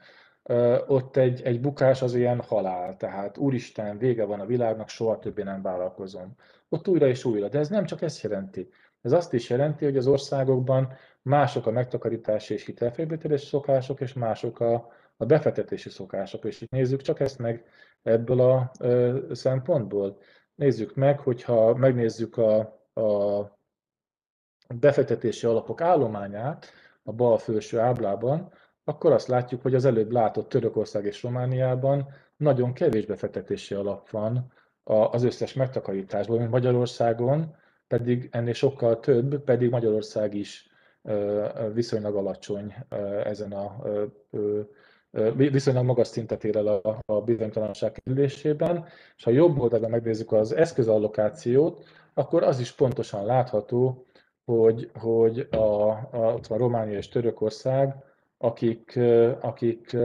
[0.87, 5.42] ott egy, egy bukás az ilyen halál, tehát úristen, vége van a világnak, soha többé
[5.42, 6.37] nem vállalkozom.
[6.68, 8.68] Ott újra és újra, de ez nem csak ezt jelenti.
[9.03, 10.92] Ez azt is jelenti, hogy az országokban
[11.23, 16.44] mások a megtakarítási és hitelfelvételési szokások, és mások a, a befektetési szokások.
[16.44, 17.64] És itt nézzük csak ezt meg
[18.03, 20.18] ebből a ö, szempontból.
[20.54, 22.58] Nézzük meg, hogyha megnézzük a,
[23.00, 23.58] a
[24.74, 26.66] befektetési alapok állományát
[27.02, 28.52] a bal felső áblában,
[28.84, 34.52] akkor azt látjuk, hogy az előbb látott Törökország és Romániában nagyon kevés befektetési alap van
[34.84, 40.68] az összes megtakarításból, mint Magyarországon, pedig ennél sokkal több, pedig Magyarország is
[41.72, 42.74] viszonylag alacsony
[43.24, 43.82] ezen a
[45.35, 48.85] viszonylag magas szintet ér el a, a bizonytalanság kerülésében,
[49.16, 54.07] és ha jobb oldalon megnézzük az eszközallokációt, akkor az is pontosan látható,
[54.44, 57.94] hogy, hogy a, a, a Románia és Törökország,
[58.38, 58.98] akik,
[59.40, 59.96] akik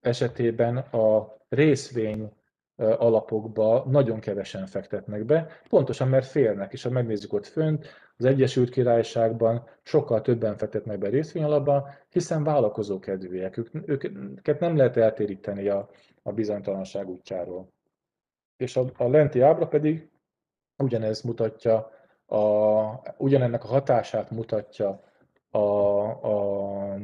[0.00, 2.32] esetében a részvény
[2.76, 8.70] alapokba nagyon kevesen fektetnek be, pontosan mert félnek, és ha megnézzük ott fönt, az Egyesült
[8.70, 15.88] Királyságban sokkal többen fektetnek be részvényalapba, hiszen vállalkozó kedvűek, ők, őket nem lehet eltéríteni a,
[16.22, 17.72] a bizonytalanság útjáról.
[18.56, 20.10] És a, a lenti ábra pedig
[20.76, 21.90] ugyanez mutatja,
[22.26, 25.02] a, ugyanennek a hatását mutatja
[25.50, 26.98] a, a, a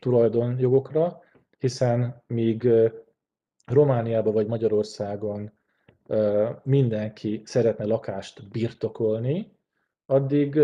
[0.00, 1.20] tulajdonjogokra,
[1.58, 2.68] hiszen míg
[3.66, 5.52] Romániában vagy Magyarországon
[6.62, 9.52] mindenki szeretne lakást birtokolni,
[10.06, 10.58] addig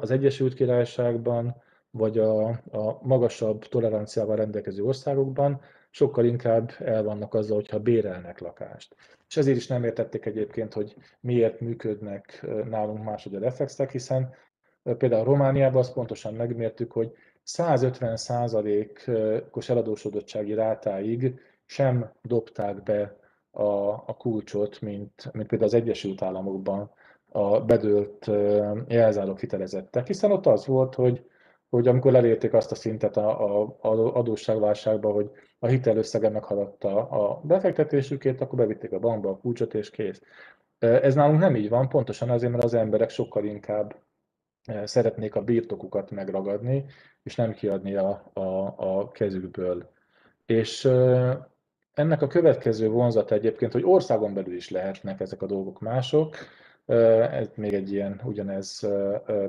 [0.00, 7.56] az Egyesült Királyságban vagy a, a magasabb toleranciával rendelkező országokban sokkal inkább el vannak azzal,
[7.56, 8.96] hogyha bérelnek lakást.
[9.28, 13.38] És ezért is nem értették egyébként, hogy miért működnek nálunk máshogy a
[13.90, 14.34] hiszen
[14.82, 23.16] például Romániában azt pontosan megmértük, hogy 150 százalékos eladósodottsági rátáig sem dobták be
[23.56, 26.90] a, a kulcsot, mint, mint például az Egyesült Államokban
[27.28, 28.30] a bedőlt
[28.88, 31.26] jelzálók hitelezettek, hiszen ott az volt, hogy,
[31.68, 38.40] hogy amikor elérték azt a szintet a, a, adósságválságban, hogy a hitelösszege meghaladta a befektetésükét,
[38.40, 40.22] akkor bevitték a bankba a kulcsot, és kész.
[40.78, 43.96] Ez nálunk nem így van, pontosan azért, mert az emberek sokkal inkább
[44.84, 46.84] szeretnék a birtokukat megragadni,
[47.22, 49.90] és nem kiadni a, a, a kezükből.
[50.46, 50.88] És
[51.96, 56.36] ennek a következő vonzata egyébként, hogy országon belül is lehetnek ezek a dolgok mások,
[57.30, 58.88] ez még egy ilyen, ugyanez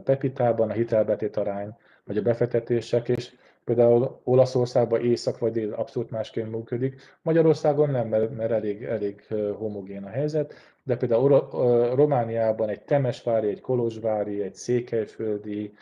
[0.03, 6.51] Pepitában, a hitelbetét arány, vagy a befektetések, és például Olaszországban észak vagy dél abszolút másként
[6.51, 7.01] működik.
[7.21, 9.25] Magyarországon nem, mert, elég, elég
[9.57, 11.49] homogén a helyzet, de például
[11.95, 15.73] Romániában egy Temesvári, egy Kolozsvári, egy Székelyföldi,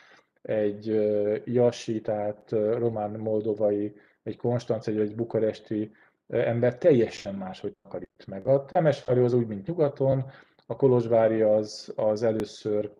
[0.41, 0.85] egy
[1.45, 5.91] Jassi, tehát román-moldovai, egy Konstanci, vagy egy bukaresti
[6.27, 8.47] ember teljesen máshogy takarít meg.
[8.47, 10.25] A Temesvári az úgy, mint nyugaton,
[10.67, 12.91] a Kolozsvári az, az először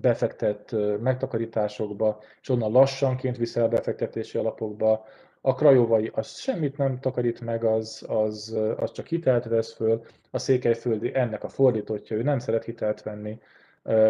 [0.00, 5.04] befektet megtakarításokba, és onnan lassanként viszel befektetési alapokba.
[5.40, 10.02] A krajovai az semmit nem takarít meg, az, az, az csak hitelt vesz föl.
[10.30, 13.38] A székelyföldi ennek a fordítottja, ő nem szeret hitelt venni,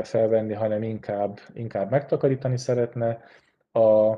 [0.03, 3.21] felvenni, hanem inkább, inkább megtakarítani szeretne.
[3.73, 4.15] A,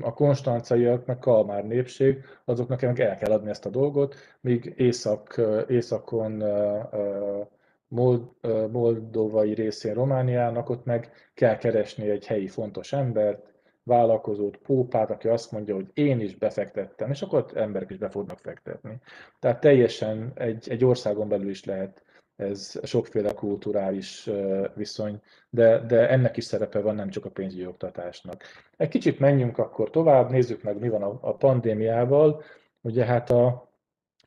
[0.00, 6.42] a konstancaiak, meg kalmár népség, azoknak el kell adni ezt a dolgot, míg észak, északon
[8.70, 13.52] moldovai részén Romániának, ott meg kell keresni egy helyi fontos embert,
[13.84, 18.08] vállalkozót, pópát, aki azt mondja, hogy én is befektettem, és akkor ott emberek is be
[18.08, 19.00] fognak fektetni.
[19.38, 22.02] Tehát teljesen egy, egy országon belül is lehet
[22.36, 24.30] ez sokféle kulturális
[24.74, 28.42] viszony, de, de ennek is szerepe van, nem csak a pénzügyi oktatásnak.
[28.76, 32.42] Egy kicsit menjünk akkor tovább, nézzük meg, mi van a, a pandémiával.
[32.80, 33.70] Ugye hát a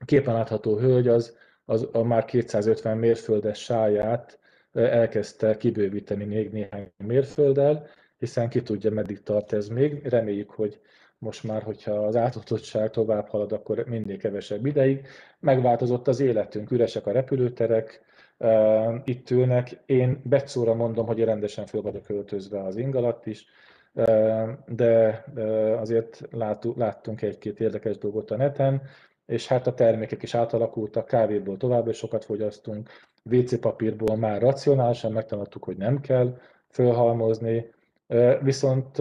[0.06, 4.40] képen látható hölgy az, az a már 250 mérföldes sáját
[4.74, 7.88] elkezdte kibővíteni még néhány mérfölddel,
[8.18, 10.08] hiszen ki tudja, meddig tart ez még.
[10.08, 10.80] Reméljük, hogy
[11.18, 15.08] most már, hogyha az átoltottság tovább halad, akkor mindig kevesebb ideig.
[15.40, 18.04] Megváltozott az életünk, üresek a repülőterek,
[19.04, 19.82] itt ülnek.
[19.86, 23.46] Én Betszóra mondom, hogy rendesen föl vagyok költözve az ingalat is,
[24.66, 25.24] de
[25.80, 26.22] azért
[26.76, 28.82] láttunk egy-két érdekes dolgot a neten,
[29.26, 32.90] és hát a termékek is átalakultak, kávéból tovább is sokat fogyasztunk,
[33.24, 36.38] WC papírból már racionálisan megtanultuk, hogy nem kell
[36.70, 37.74] fölhalmozni,
[38.42, 38.98] Viszont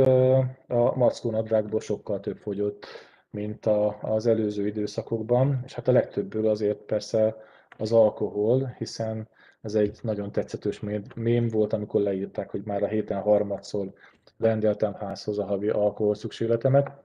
[0.66, 2.86] a mackó nadrágból sokkal több fogyott,
[3.30, 3.66] mint
[4.00, 7.36] az előző időszakokban, és hát a legtöbbből azért persze
[7.78, 9.28] az alkohol, hiszen
[9.60, 10.80] ez egy nagyon tetszetős
[11.14, 13.92] mém volt, amikor leírták, hogy már a héten harmadszor
[14.38, 17.02] rendeltem házhoz a havi alkohol szükségletemet.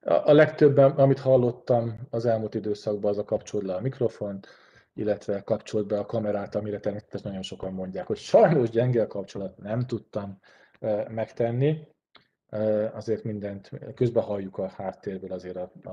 [0.00, 4.46] A legtöbben, amit hallottam az elmúlt időszakban, az a kapcsolt le a mikrofont,
[4.94, 9.58] illetve kapcsolt be a kamerát, amire természetesen nagyon sokan mondják, hogy sajnos gyenge a kapcsolat,
[9.58, 10.38] nem tudtam
[11.08, 11.86] megtenni.
[12.92, 15.90] Azért mindent, közben halljuk a háttérből azért a, a,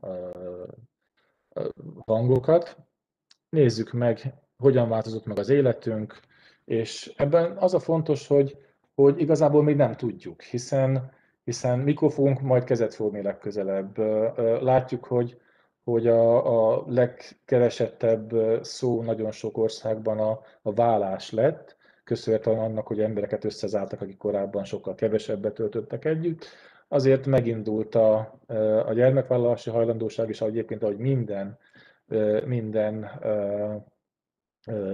[0.00, 0.08] a,
[1.54, 2.76] a hangokat.
[3.48, 6.20] Nézzük meg, hogyan változott meg az életünk,
[6.64, 8.58] és ebben az a fontos, hogy,
[8.94, 11.12] hogy igazából még nem tudjuk, hiszen,
[11.44, 13.98] hiszen mikor fogunk majd kezet fogni legközelebb.
[14.62, 15.40] Látjuk, hogy,
[15.84, 21.76] hogy a, a legkeresettebb szó nagyon sok országban a, a vállás lett,
[22.08, 26.44] köszönhetően annak, hogy embereket összezártak, akik korábban sokkal kevesebbet töltöttek együtt.
[26.88, 28.38] Azért megindult a,
[28.86, 31.58] a gyermekvállalási hajlandóság is, egyébként, ahogy minden,
[32.44, 33.10] minden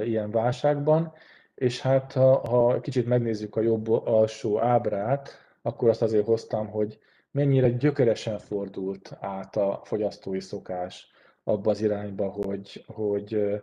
[0.02, 1.12] ilyen válságban,
[1.54, 5.28] és hát ha, ha kicsit megnézzük a jobb alsó ábrát,
[5.62, 6.98] akkor azt azért hoztam, hogy
[7.30, 11.10] mennyire gyökeresen fordult át a fogyasztói szokás
[11.44, 13.60] abba az irányba, hogy, hogy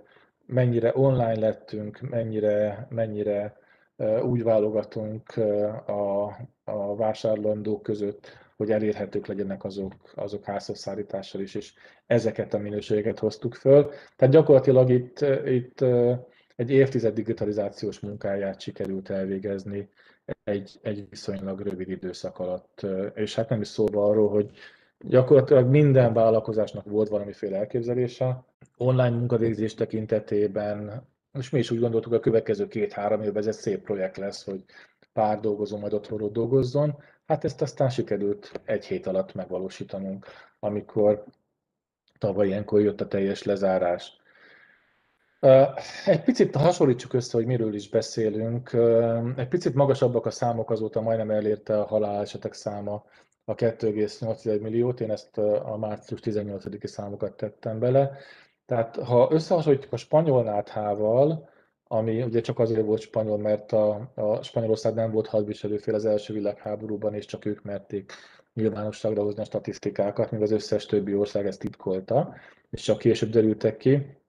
[0.52, 3.58] mennyire online lettünk, mennyire, mennyire
[4.24, 5.36] úgy válogatunk
[5.86, 6.24] a,
[6.64, 8.28] a vásárlandók között,
[8.58, 11.74] hogy elérhetők legyenek azok, azok házhoz szállítással is, és
[12.08, 13.92] ezeket a minőségeket hoztuk föl.
[14.16, 15.82] Tehát gyakorlatilag itt, itt
[16.56, 19.90] egy évtized digitalizációs munkáját sikerült elvégezni
[20.44, 22.86] egy, egy viszonylag rövid időszak alatt.
[23.16, 24.50] És hát nem is szóba arról, hogy
[25.04, 28.44] gyakorlatilag minden vállalkozásnak volt valamiféle elképzelése.
[28.78, 33.84] Online munkavégzés tekintetében, és mi is úgy gondoltuk, a következő két-három évben ez egy szép
[33.84, 34.64] projekt lesz, hogy
[35.14, 36.98] pár dolgozó majd otthonról dolgozzon.
[37.26, 40.26] Hát ezt aztán sikerült egy hét alatt megvalósítanunk,
[40.60, 41.24] amikor
[42.18, 44.20] tavaly ilyenkor jött a teljes lezárás.
[46.06, 48.74] Egy picit hasonlítsuk össze, hogy miről is beszélünk.
[49.36, 53.06] Egy picit magasabbak a számok, azóta majdnem elérte a halálesetek száma
[53.52, 55.00] a 2,8 milliót.
[55.00, 58.18] Én ezt a március 18-i számokat tettem bele.
[58.66, 61.50] Tehát ha összehasonlítjuk a spanyol náthával,
[61.88, 66.34] ami ugye csak azért volt spanyol, mert a, a Spanyolország nem volt hadviselőfél az első
[66.34, 68.12] világháborúban, és csak ők merték
[68.54, 72.36] nyilvánosságra hozni a statisztikákat, míg az összes többi ország ezt titkolta,
[72.70, 74.20] és csak később derültek ki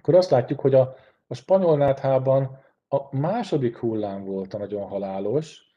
[0.00, 0.94] akkor azt látjuk, hogy a,
[1.26, 2.58] a spanyol náthában
[2.88, 5.69] a második hullám volt a nagyon halálos,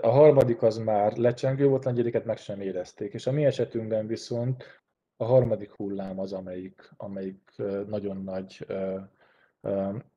[0.00, 4.06] a harmadik az már lecsengő volt, a negyediket meg sem érezték, és a mi esetünkben
[4.06, 4.64] viszont
[5.16, 7.52] a harmadik hullám az, amelyik, amelyik
[7.86, 8.66] nagyon nagy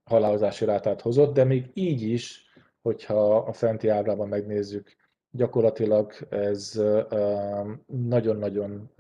[0.03, 2.45] halálozási rátát hozott, de még így is,
[2.81, 4.95] hogyha a fenti ábrában megnézzük,
[5.31, 6.81] gyakorlatilag ez
[7.85, 8.91] nagyon-nagyon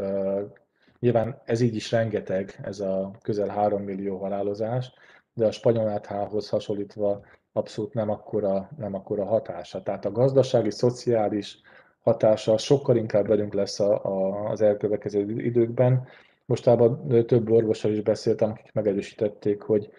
[0.99, 4.93] Nyilván ez így is rengeteg, ez a közel 3 millió halálozás,
[5.33, 7.25] de a spanyol áthához hasonlítva
[7.57, 9.83] abszolút nem akkora, nem akkora hatása.
[9.83, 11.59] Tehát a gazdasági, szociális
[12.03, 16.07] hatása sokkal inkább velünk lesz a, a, az elkövetkező időkben.
[16.45, 19.89] Mostában több orvossal is beszéltem, akik megerősítették, hogy,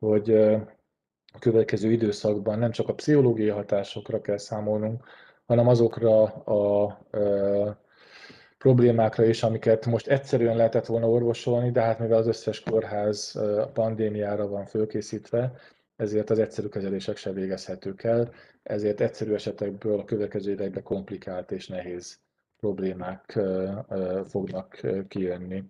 [0.00, 0.34] hogy
[1.32, 5.04] a következő időszakban nem csak a pszichológiai hatásokra kell számolnunk,
[5.46, 6.98] hanem azokra a, a
[8.58, 13.70] problémákra is, amiket most egyszerűen lehetett volna orvosolni, de hát mivel az összes kórház a
[13.72, 15.52] pandémiára van fölkészítve,
[15.98, 18.32] ezért az egyszerű kezelések se végezhetők el,
[18.62, 22.18] ezért egyszerű esetekből a következő években komplikált és nehéz
[22.60, 23.38] problémák
[24.24, 25.64] fognak kijönni.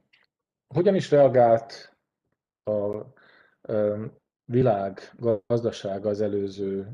[0.74, 1.96] Hogyan is reagált
[2.64, 3.04] a
[4.44, 5.00] világ
[5.46, 6.88] gazdasága az előző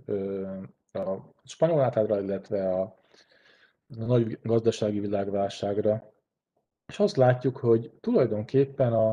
[0.93, 2.99] a spanyol átádra, illetve a
[3.87, 6.13] nagy gazdasági világválságra,
[6.87, 9.11] és azt látjuk, hogy tulajdonképpen a,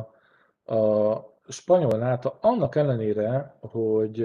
[0.75, 4.21] a spanyol NATO annak ellenére, hogy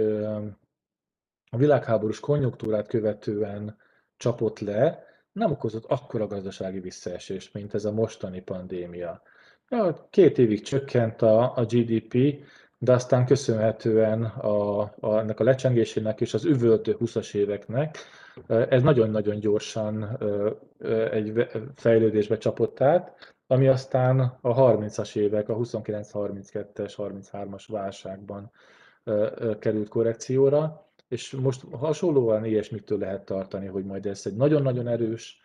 [1.51, 3.77] a világháborús konjunktúrát követően
[4.17, 9.23] csapott le, nem okozott akkora gazdasági visszaesést, mint ez a mostani pandémia.
[10.11, 12.45] Két évig csökkent a, a GDP,
[12.79, 17.99] de aztán köszönhetően a, a, ennek a lecsengésének és az üvöltő 20-as éveknek
[18.47, 20.19] ez nagyon-nagyon gyorsan
[21.11, 28.51] egy fejlődésbe csapott át, ami aztán a 30-as évek, a 29-32-es, 33-as válságban
[29.59, 35.41] került korrekcióra, és most hasonlóan ilyesmitől lehet tartani, hogy majd ez egy nagyon-nagyon erős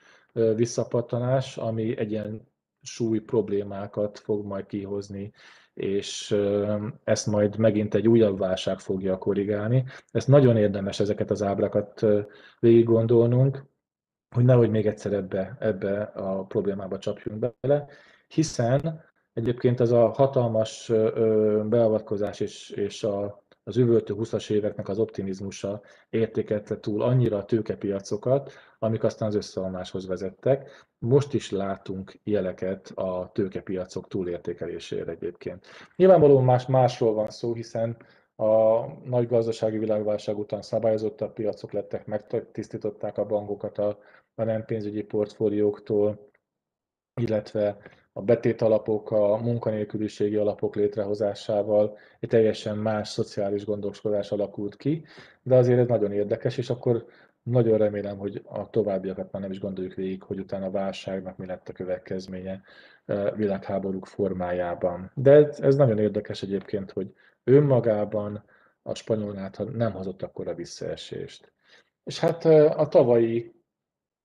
[0.56, 2.48] visszapattanás, ami egy ilyen
[2.82, 5.34] súly problémákat fog majd kihozni
[5.74, 6.36] és
[7.04, 9.84] ezt majd megint egy újabb válság fogja korrigálni.
[10.12, 12.06] Ezt nagyon érdemes ezeket az ábrákat
[12.60, 13.66] végig gondolnunk,
[14.36, 17.86] hogy nehogy még egyszer ebbe, ebbe a problémába csapjunk bele,
[18.28, 19.04] hiszen
[19.34, 20.92] egyébként ez a hatalmas
[21.64, 28.52] beavatkozás és, és a, az üvöltő 20-as éveknek az optimizmusa értékelte túl annyira a tőkepiacokat,
[28.80, 30.86] amik aztán az összeomláshoz vezettek.
[31.00, 35.66] Most is látunk jeleket a tőkepiacok túlértékelésére egyébként.
[35.96, 37.98] Nyilvánvalóan más, másról van szó, hiszen
[38.36, 43.98] a nagy gazdasági világválság után szabályozottabb piacok lettek, megtisztították a bankokat a,
[44.36, 46.30] a nem pénzügyi portfólióktól,
[47.22, 47.78] illetve
[48.14, 55.06] a betétalapok, a munkanélküliségi alapok létrehozásával egy teljesen más szociális gondoskodás alakult ki,
[55.42, 57.06] de azért ez nagyon érdekes, és akkor
[57.44, 61.46] nagyon remélem, hogy a továbbiakat már nem is gondoljuk végig, hogy utána a válságnak mi
[61.46, 62.62] lett a következménye
[63.36, 65.12] világháborúk formájában.
[65.16, 67.14] De ez, ez nagyon érdekes egyébként, hogy
[67.44, 68.44] önmagában
[68.82, 71.52] a spanyolnál nem hozott akkora visszaesést.
[72.04, 73.54] És hát a tavalyi,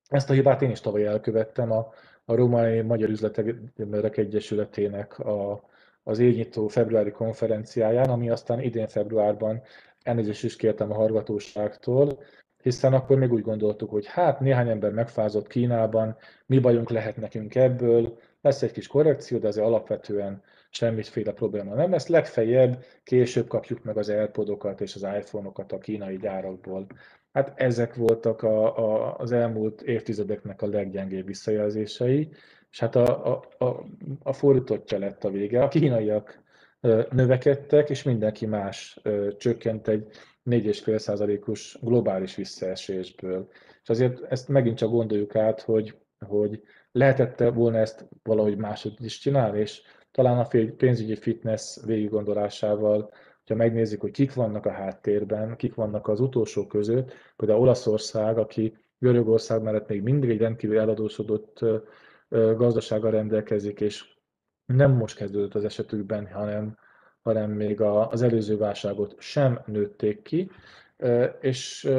[0.08, 1.92] ezt a hibát én is tavaly elkövettem, a,
[2.24, 5.64] a Római Magyar Üzletek Egyesületének a,
[6.02, 9.62] az évnyitó februári konferenciáján, ami aztán idén februárban
[10.02, 12.18] elnézést is kértem a hallgatóságtól,
[12.62, 17.54] hiszen akkor még úgy gondoltuk, hogy hát néhány ember megfázott Kínában, mi bajunk lehet nekünk
[17.54, 22.06] ebből, lesz egy kis korrekció, de azért alapvetően semmiféle probléma nem lesz.
[22.06, 26.86] Legfeljebb később kapjuk meg az AirPodokat és az iPhone-okat a kínai gyárakból.
[27.36, 32.28] Hát ezek voltak a, a, az elmúlt évtizedeknek a leggyengébb visszajelzései,
[32.70, 33.84] és hát a, a, a,
[34.22, 35.62] a fordítottja lett a vége.
[35.62, 36.42] A kínaiak
[37.10, 39.00] növekedtek, és mindenki más
[39.38, 40.06] csökkent egy
[40.50, 43.48] 4,5%-os globális visszaesésből.
[43.82, 46.62] És azért ezt megint csak gondoljuk át, hogy, hogy
[46.92, 49.82] lehetette volna ezt valahogy máshogy is csinálni, és
[50.12, 53.10] talán a pénzügyi fitness végiggondolásával,
[53.48, 58.76] ha megnézzük, hogy kik vannak a háttérben, kik vannak az utolsó között, például Olaszország, aki
[58.98, 61.64] Görögország mellett még mindig egy rendkívül eladósodott
[62.28, 64.14] gazdasága rendelkezik, és
[64.66, 66.78] nem most kezdődött az esetükben, hanem,
[67.22, 70.50] hanem még az előző válságot sem nőtték ki,
[71.40, 71.90] és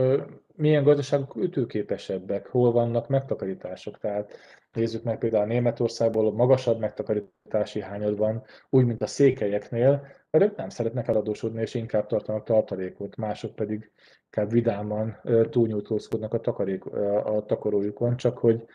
[0.56, 3.98] milyen gazdaságok ütőképesebbek, hol vannak megtakarítások.
[3.98, 4.34] Tehát
[4.78, 10.70] nézzük meg például Németországból magasabb megtakarítási hányad van, úgy, mint a székelyeknél, mert ők nem
[10.70, 13.92] szeretnek eladósodni, és inkább tartanak tartalékot, mások pedig
[14.24, 15.20] inkább vidáman
[15.50, 16.86] túlnyújtózkodnak a, takarék,
[17.26, 18.66] a takarójukon, csak hogy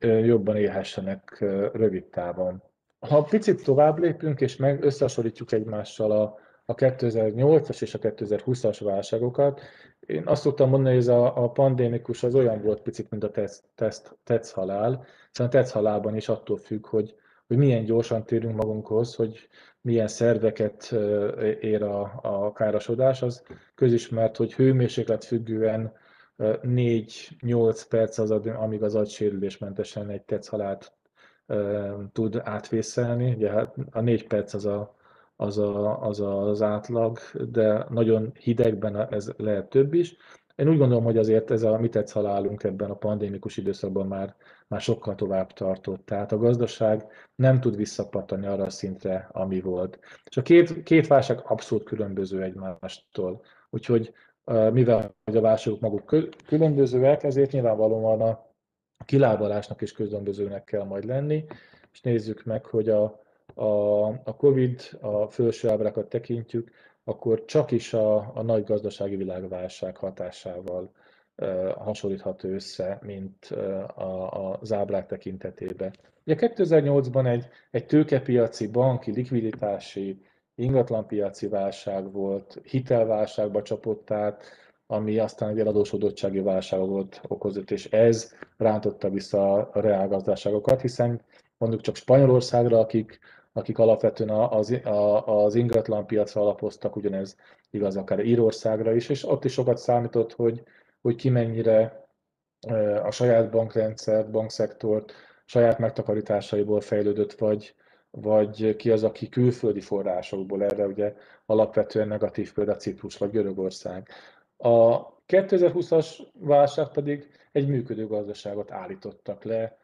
[0.00, 1.36] jobban élhessenek
[1.72, 2.62] rövid távon.
[2.98, 6.38] Ha picit tovább lépünk, és meg összehasonlítjuk egymással a,
[6.70, 9.60] a 2008-as és a 2020-as válságokat,
[10.00, 13.30] én azt szoktam mondani, hogy ez a, a pandémikus az olyan volt picit, mint a
[13.30, 17.14] teszt, teszt, tetsz halál, hiszen a tetsz halálban is attól függ, hogy,
[17.46, 19.48] hogy milyen gyorsan térünk magunkhoz, hogy
[19.80, 20.92] milyen szerveket
[21.60, 23.42] ér a, a károsodás, az
[23.74, 25.92] közismert, hogy hőmérséklet függően
[26.38, 30.92] 4-8 perc az, amíg az agy sérülésmentesen egy tetsz halált
[32.12, 33.34] tud átvészelni.
[33.34, 34.96] Ugye hát a 4 perc az a,
[35.40, 37.18] az, a, az az átlag,
[37.50, 40.16] de nagyon hidegben ez lehet több is.
[40.56, 44.34] Én úgy gondolom, hogy azért ez a mit halálunk ebben a pandémikus időszakban már,
[44.68, 46.06] már sokkal tovább tartott.
[46.06, 49.98] Tehát a gazdaság nem tud visszapatani arra a szintre, ami volt.
[50.30, 53.42] És a két, két válság abszolút különböző egymástól.
[53.70, 54.12] Úgyhogy
[54.72, 56.14] mivel a válságok maguk
[56.46, 58.46] különbözőek, ezért nyilvánvalóan a
[59.04, 61.44] kilábalásnak is különbözőnek kell majd lenni,
[61.92, 63.20] és nézzük meg, hogy a,
[63.58, 66.70] a, a COVID, a felső ábrákat tekintjük,
[67.04, 70.92] akkor csak is a, a nagy gazdasági világválság hatásával
[71.36, 75.94] uh, hasonlítható össze, mint uh, a, az ábrák tekintetében.
[76.26, 80.20] Ugye 2008-ban egy, egy tőkepiaci, banki, likviditási,
[80.54, 84.42] ingatlanpiaci válság volt, hitelválságba csapott át,
[84.86, 91.20] ami aztán egy eladósodottsági válságot okozott, és ez rántotta vissza a reálgazdaságokat, hiszen
[91.58, 93.18] mondjuk csak Spanyolországra, akik,
[93.58, 94.80] akik alapvetően az,
[95.24, 97.36] az ingatlan piacra alapoztak, ugyanez
[97.70, 100.62] igaz akár Írországra is, és ott is sokat számított, hogy,
[101.02, 102.06] hogy ki mennyire
[103.02, 105.12] a saját bankrendszert, bankszektort,
[105.44, 107.74] saját megtakarításaiból fejlődött, vagy,
[108.10, 111.14] vagy ki az, aki külföldi forrásokból, erre ugye
[111.46, 114.08] alapvetően negatív példa Ciprus vagy Görögország.
[114.56, 119.78] A 2020-as válság pedig egy működő gazdaságot állítottak le,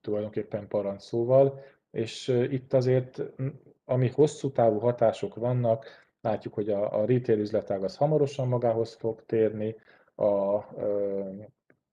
[0.00, 1.60] tulajdonképpen parancsszóval,
[1.90, 3.22] és itt azért,
[3.84, 5.86] ami hosszú távú hatások vannak,
[6.20, 9.76] látjuk, hogy a, a retail üzletág az hamarosan magához fog térni,
[10.16, 10.64] a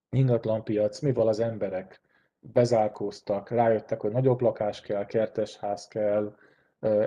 [0.10, 2.02] ingatlanpiac, mivel az emberek
[2.40, 6.36] bezárkóztak, rájöttek, hogy nagyobb lakás kell, kertes ház kell,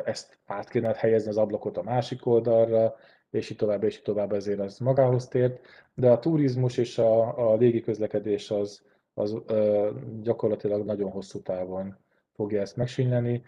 [0.05, 2.95] ezt át kéne helyezni az ablakot a másik oldalra,
[3.31, 5.61] és így tovább, és így tovább ezért az magához tért.
[5.95, 8.83] De a turizmus és a, a légiközlekedés az,
[9.15, 11.97] az ö, gyakorlatilag nagyon hosszú távon
[12.39, 13.43] fogja ezt megsínleni.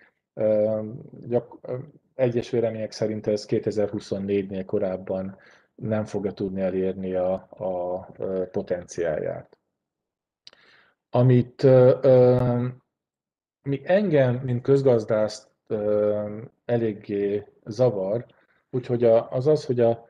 [1.26, 1.59] Gyak,
[2.14, 5.36] egyes vélemények szerint ez 2024-nél korábban
[5.74, 8.01] nem fogja tudni elérni a, a
[8.51, 9.59] potenciáját.
[11.11, 11.62] Amit
[13.62, 18.26] mi engem, mint közgazdászt ö, eléggé zavar,
[18.70, 20.09] úgyhogy az az, hogy a,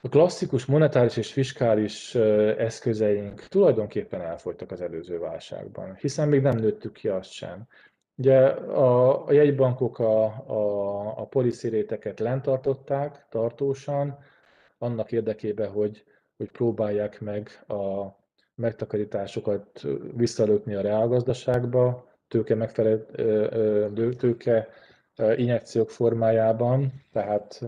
[0.00, 6.92] a klasszikus monetáris és fiskális eszközeink tulajdonképpen elfogytak az előző válságban, hiszen még nem nőttük
[6.92, 7.68] ki azt sem.
[8.22, 14.18] Ugye a, a jegybankok a, a, a policy réteket lentartották tartósan,
[14.78, 16.04] annak érdekében, hogy,
[16.36, 18.06] hogy próbálják meg a
[18.54, 19.82] megtakarításokat
[20.16, 24.68] visszalökni a reálgazdaságba, tőke megfelelő tőke
[25.36, 27.60] injekciók formájában, tehát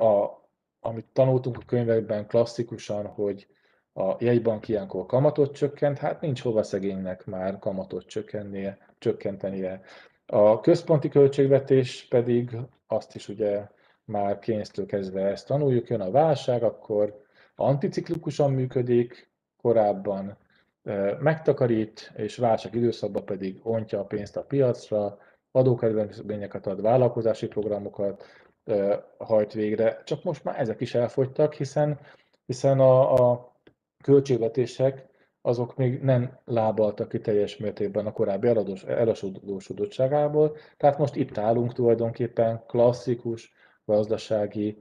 [0.00, 0.40] a,
[0.80, 3.46] amit tanultunk a könyvekben klasszikusan, hogy
[3.92, 9.80] a jegybank ilyenkor kamatot csökkent, hát nincs hova szegénynek már kamatot csökkennie, csökkentenie.
[10.26, 13.66] A központi költségvetés pedig azt is ugye
[14.04, 17.22] már kényeztől kezdve ezt tanuljuk, jön a válság, akkor
[17.54, 19.30] anticiklikusan működik,
[19.62, 20.36] korábban
[21.18, 25.18] megtakarít, és válság időszakban pedig ontja a pénzt a piacra,
[25.52, 28.24] adókedvezményeket ad, vállalkozási programokat
[29.18, 31.98] hajt végre, csak most már ezek is elfogytak, hiszen,
[32.46, 33.52] hiszen a, a
[34.02, 35.06] költségvetések
[35.42, 38.48] azok még nem lábaltak ki teljes mértékben a korábbi
[38.86, 43.52] eladósodottságából, tehát most itt állunk tulajdonképpen klasszikus
[43.84, 44.78] gazdasági,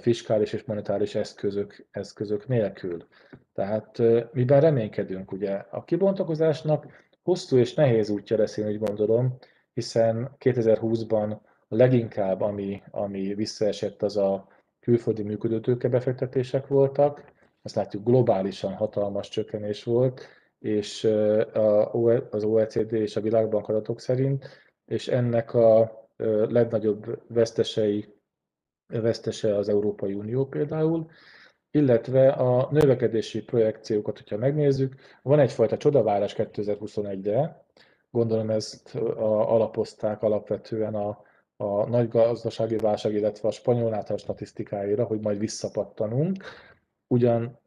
[0.00, 3.06] fiskális és monetáris eszközök, eszközök nélkül.
[3.54, 5.52] Tehát miben reménykedünk, ugye?
[5.70, 6.86] A kibontakozásnak
[7.22, 9.36] hosszú és nehéz útja lesz, én úgy gondolom,
[9.74, 11.36] hiszen 2020-ban
[11.68, 14.48] a leginkább, ami, ami visszaesett, az a
[14.80, 17.24] külföldi működőtőke befektetések voltak,
[17.62, 20.20] azt látjuk globálisan hatalmas csökkenés volt,
[20.58, 21.04] és
[22.30, 24.46] az OECD és a Világbank adatok szerint,
[24.84, 25.92] és ennek a
[26.48, 28.14] legnagyobb vesztesei,
[28.86, 31.10] vesztese az Európai Unió például,
[31.70, 37.64] illetve a növekedési projekciókat, hogyha megnézzük, van egyfajta csodavárás 2021-re,
[38.10, 41.22] gondolom ezt alapozták alapvetően a,
[41.56, 46.44] a nagy gazdasági válság, illetve a spanyol által statisztikáira, hogy majd visszapattanunk.
[47.08, 47.58] Ugyan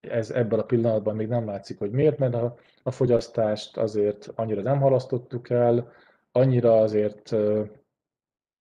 [0.00, 4.62] ez ebben a pillanatban még nem látszik, hogy miért, mert a, a fogyasztást azért annyira
[4.62, 5.92] nem halasztottuk el,
[6.32, 7.30] annyira azért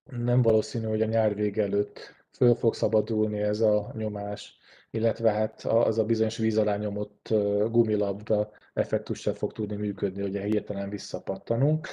[0.04, 4.58] nem valószínű, hogy a nyár vége előtt föl fog szabadulni ez a nyomás,
[4.90, 7.28] illetve hát az a bizonyos víz alá nyomott
[7.72, 11.88] gumilabda effektus sem fog tudni működni, hogy hirtelen visszapattanunk.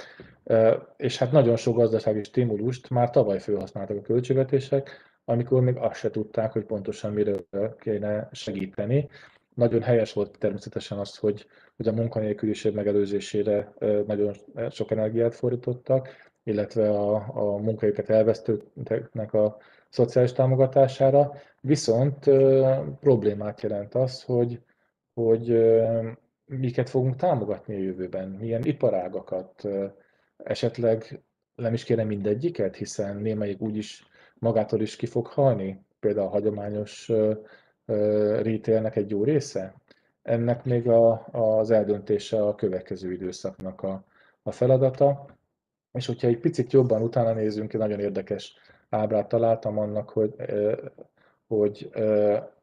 [0.97, 4.91] És hát nagyon sok gazdasági stimulust már tavaly felhasználtak a költségvetések,
[5.25, 7.47] amikor még azt se tudták, hogy pontosan miről
[7.79, 9.09] kéne segíteni.
[9.55, 11.47] Nagyon helyes volt természetesen az, hogy,
[11.77, 13.72] hogy a munkanélküliség megelőzésére
[14.07, 14.35] nagyon
[14.70, 16.09] sok energiát fordítottak,
[16.43, 19.57] illetve a, a munkahelyüket elvesztőknek a
[19.89, 22.31] szociális támogatására, viszont
[23.01, 24.61] problémát jelent az, hogy,
[25.14, 25.72] hogy
[26.47, 29.68] miket fogunk támogatni a jövőben, milyen iparágakat,
[30.37, 31.22] esetleg
[31.55, 34.07] nem is kérem mindegyiket, hiszen némelyik úgyis
[34.45, 37.12] magától is ki fog halni, például a hagyományos
[38.42, 39.74] retailnek egy jó része.
[40.22, 44.05] Ennek még a, az eldöntése a következő időszaknak a,
[44.42, 45.26] a feladata.
[45.92, 48.57] És hogyha egy picit jobban utána nézünk, egy nagyon érdekes
[48.88, 50.34] ábrát találtam annak, hogy,
[51.47, 51.90] hogy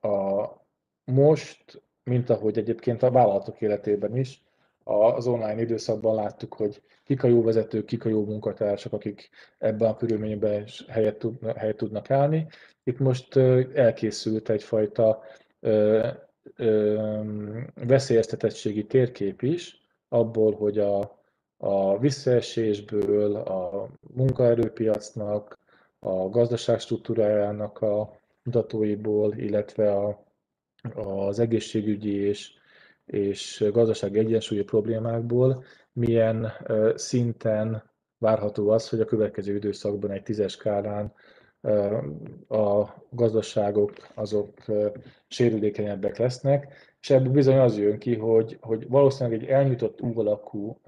[0.02, 0.48] a
[1.04, 4.44] most, mint ahogy egyébként a vállalatok életében is,
[4.84, 9.90] az online időszakban láttuk, hogy kik a jó vezetők, kik a jó munkatársak, akik ebben
[9.90, 12.48] a körülményben helyet, tud, helyet tudnak állni.
[12.84, 13.36] Itt most
[13.74, 15.24] elkészült egyfajta
[17.76, 21.20] veszélyeztetettségi térkép is, abból, hogy a,
[21.58, 25.60] a visszaesésből, a munkaerőpiacnak,
[26.00, 28.14] a gazdaság struktúrájának a
[28.44, 30.24] mutatóiból, illetve a,
[30.96, 32.54] az egészségügyi és,
[33.12, 36.52] és gazdasági egyensúlyi problémákból milyen
[36.96, 37.84] szinten
[38.18, 41.14] várható az, hogy a következő időszakban egy tízes skálán
[42.48, 44.58] a gazdaságok azok
[45.28, 50.82] sérülékenyebbek lesznek, és ebből bizony az jön ki, hogy, hogy valószínűleg egy elnyújtott U alakú,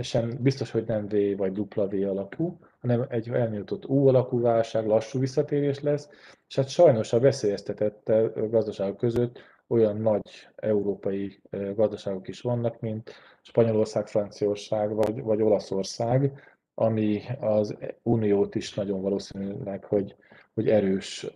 [0.00, 4.86] sem biztos, hogy nem V vagy dupla V alakú, hanem egy elnyújtott U alakú válság,
[4.86, 6.08] lassú visszatérés lesz,
[6.48, 8.12] és hát sajnos a veszélyeztetett
[8.50, 9.38] gazdaságok között
[9.72, 11.42] olyan nagy európai
[11.74, 13.10] gazdaságok is vannak, mint
[13.42, 16.32] Spanyolország, Franciaország vagy, vagy Olaszország,
[16.74, 20.16] ami az uniót is nagyon valószínűleg, hogy,
[20.54, 21.26] hogy erős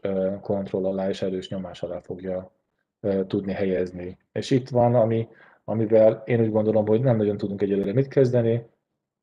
[0.40, 2.52] kontroll alá és erős nyomás alá fogja
[3.26, 4.18] tudni helyezni.
[4.32, 5.28] És itt van, ami,
[5.64, 8.66] amivel én úgy gondolom, hogy nem nagyon tudunk egyelőre mit kezdeni,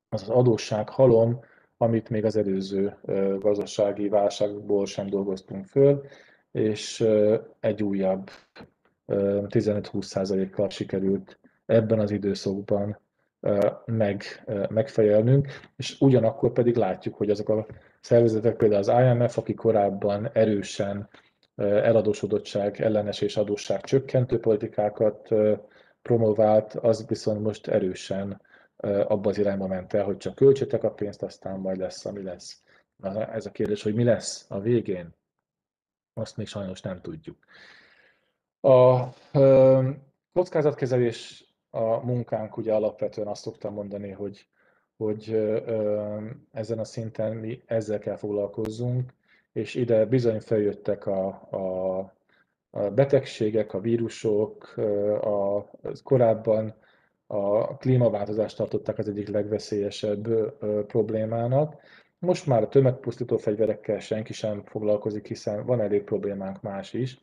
[0.08, 1.40] az az adósság halom,
[1.76, 2.96] amit még az előző
[3.38, 6.06] gazdasági válságból sem dolgoztunk föl,
[6.52, 7.04] és
[7.60, 8.30] egy újabb
[9.06, 12.98] 15-20%-kal sikerült ebben az időszakban
[13.84, 14.22] meg,
[14.68, 17.66] megfejelnünk, és ugyanakkor pedig látjuk, hogy azok a
[18.00, 21.08] szervezetek, például az IMF, aki korábban erősen
[21.56, 25.28] eladósodottság ellenes és adósság csökkentő politikákat
[26.02, 28.40] promovált, az viszont most erősen
[29.06, 32.62] abba az irányba ment el, hogy csak költsétek a pénzt, aztán majd lesz, ami lesz.
[33.32, 35.14] Ez a kérdés, hogy mi lesz a végén,
[36.14, 37.36] azt még sajnos nem tudjuk.
[38.64, 39.08] A
[40.32, 44.46] kockázatkezelés a munkánk ugye alapvetően azt szoktam mondani, hogy,
[44.96, 45.52] hogy
[46.52, 49.12] ezen a szinten mi ezzel kell foglalkozzunk,
[49.52, 51.98] és ide bizony feljöttek a, a,
[52.70, 54.74] a betegségek, a vírusok,
[55.20, 55.70] a,
[56.02, 56.74] korábban
[57.26, 60.28] a klímaváltozást tartották az egyik legveszélyesebb
[60.86, 61.76] problémának.
[62.18, 67.18] Most már a tömegpusztító fegyverekkel senki sem foglalkozik, hiszen van elég problémánk más is,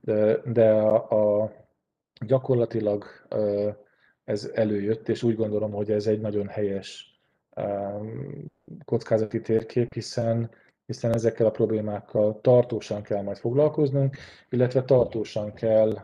[0.00, 1.52] de, de a, a,
[2.26, 3.04] gyakorlatilag
[4.24, 7.20] ez előjött, és úgy gondolom, hogy ez egy nagyon helyes
[8.84, 10.50] kockázati térkép, hiszen,
[10.86, 14.16] hiszen ezekkel a problémákkal tartósan kell majd foglalkoznunk,
[14.48, 15.96] illetve tartósan kell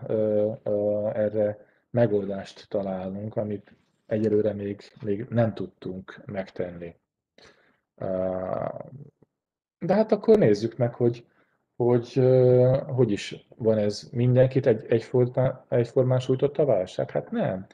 [1.12, 3.76] erre megoldást találnunk, amit
[4.06, 6.96] egyelőre még, még nem tudtunk megtenni.
[9.78, 11.26] De hát akkor nézzük meg, hogy
[11.76, 12.20] hogy
[12.86, 17.10] hogy is van ez mindenkit egy, egyformán, egyformán sújtott a válság?
[17.10, 17.66] Hát nem.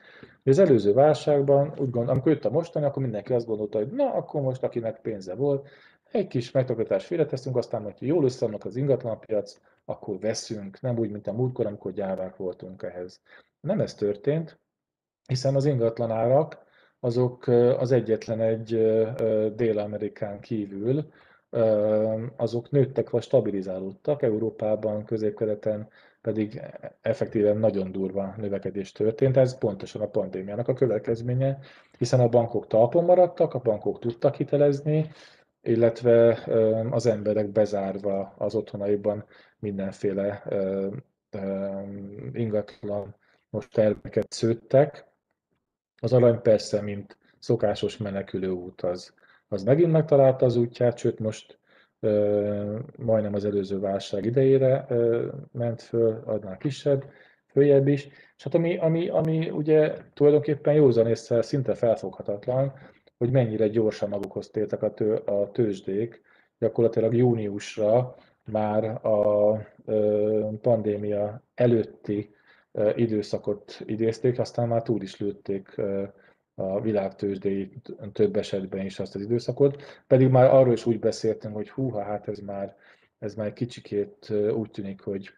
[0.45, 4.13] Az előző válságban, úgy gondolom, amikor jött a mostani, akkor mindenki azt gondolta, hogy na,
[4.13, 5.69] akkor most akinek pénze volt,
[6.11, 11.27] egy kis megtakarítást félreteszünk, aztán, hogyha jól összeadnak az ingatlanpiac, akkor veszünk, nem úgy, mint
[11.27, 13.21] a múltkor, amikor gyávák voltunk ehhez.
[13.61, 14.59] Nem ez történt,
[15.27, 16.65] hiszen az ingatlanárak
[17.01, 17.47] azok
[17.79, 18.69] az egyetlen egy
[19.55, 21.05] Dél-Amerikán kívül,
[22.37, 25.89] azok nőttek vagy stabilizálódtak, Európában, középkeleten
[26.21, 26.63] pedig
[27.01, 29.37] effektíven nagyon durva növekedés történt.
[29.37, 31.59] Ez pontosan a pandémiának a következménye,
[31.99, 35.11] hiszen a bankok talpon maradtak, a bankok tudtak hitelezni,
[35.63, 36.39] illetve
[36.91, 39.25] az emberek bezárva az otthonaiban
[39.59, 40.43] mindenféle
[42.33, 43.15] ingatlan
[43.51, 45.05] most terveket szőttek.
[46.01, 49.15] Az arany persze, mint szokásos menekülő út, az,
[49.53, 51.59] az megint megtalálta az útját, sőt most
[52.97, 54.87] majdnem az előző válság idejére
[55.53, 57.05] ment föl, adnál kisebb,
[57.47, 58.07] följebb is.
[58.37, 62.73] És hát ami, ami, ami ugye tulajdonképpen józan észre szinte felfoghatatlan,
[63.19, 66.23] hogy mennyire gyorsan magukhoz tértek a, tő, a tőzsdék,
[66.59, 69.53] gyakorlatilag júniusra már a
[70.61, 72.35] pandémia előtti
[72.95, 75.81] időszakot idézték, aztán már túl is lőtték
[76.61, 77.73] a világtőzsdei
[78.13, 82.29] több esetben is azt az időszakot, pedig már arról is úgy beszéltünk, hogy húha, hát
[82.29, 82.77] ez már,
[83.19, 85.31] ez már kicsikét úgy tűnik, hogy,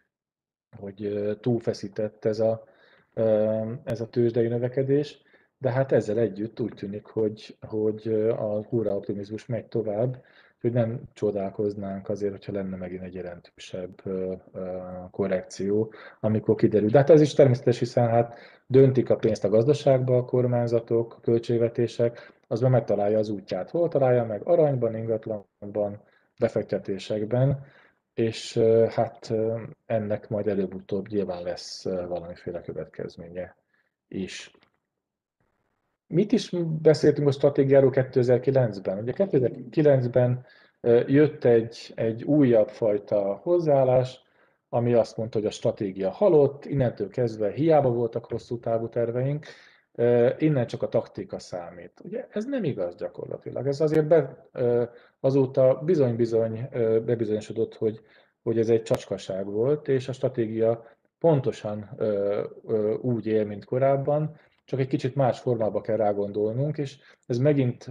[0.77, 2.63] hogy túlfeszített ez a,
[3.83, 5.21] ez a tőzsdei növekedés,
[5.57, 10.23] de hát ezzel együtt úgy tűnik, hogy, hogy a hurra optimizmus megy tovább,
[10.63, 14.01] hogy nem csodálkoznánk azért, hogyha lenne megint egy jelentősebb
[15.11, 16.89] korrekció, amikor kiderül.
[16.89, 18.37] De hát ez is természetes, hiszen hát
[18.67, 23.69] döntik a pénzt a gazdaságba a kormányzatok, a költségvetések, az megtalálja az útját.
[23.69, 24.41] Hol találja meg?
[24.43, 26.01] Aranyban, ingatlanban,
[26.39, 27.65] befektetésekben,
[28.13, 28.57] és
[28.89, 29.33] hát
[29.85, 33.55] ennek majd előbb-utóbb nyilván lesz valamiféle következménye
[34.07, 34.51] is.
[36.07, 36.49] Mit is
[36.81, 38.97] beszéltünk a stratégiáról 2009-ben?
[38.97, 40.45] Ugye 2009-ben
[41.07, 44.21] jött egy, egy újabb fajta hozzáállás,
[44.69, 49.45] ami azt mondta, hogy a stratégia halott, innentől kezdve hiába voltak hosszú távú terveink,
[50.37, 51.91] innen csak a taktika számít.
[52.03, 53.67] Ugye ez nem igaz gyakorlatilag.
[53.67, 54.49] Ez azért be,
[55.19, 56.67] azóta bizony-bizony
[57.05, 58.01] bebizonyosodott, hogy,
[58.43, 60.85] hogy ez egy csacskaság volt, és a stratégia
[61.19, 61.89] pontosan
[63.01, 67.87] úgy él, mint korábban, csak egy kicsit más formába kell rágondolnunk, és ez megint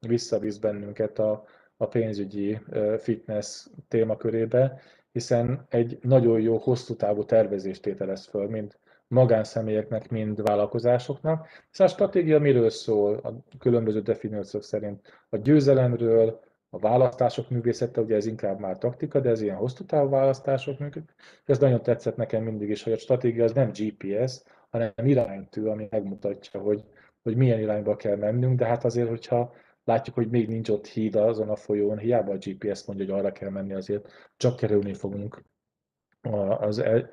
[0.00, 1.44] visszavisz bennünket a,
[1.76, 2.60] a pénzügyi
[2.98, 4.80] fitness témakörébe,
[5.12, 8.76] hiszen egy nagyon jó hosszú távú tervezést tételez föl, mind
[9.12, 11.46] magánszemélyeknek, mind vállalkozásoknak.
[11.70, 15.24] Hiszen a stratégia miről szól a különböző definíciók szerint?
[15.28, 16.40] A győzelemről,
[16.70, 21.14] a választások művészete, ugye ez inkább már taktika, de ez ilyen hosszú távú választások működik.
[21.44, 24.42] Ez nagyon tetszett nekem mindig is, hogy a stratégia az nem GPS,
[24.72, 26.84] hanem iránytű, ami megmutatja, hogy,
[27.22, 29.52] hogy milyen irányba kell mennünk, de hát azért, hogyha
[29.84, 33.32] látjuk, hogy még nincs ott híd azon a folyón, hiába a GPS mondja, hogy arra
[33.32, 35.42] kell menni, azért csak kerülni fogunk
[36.58, 37.08] az, e,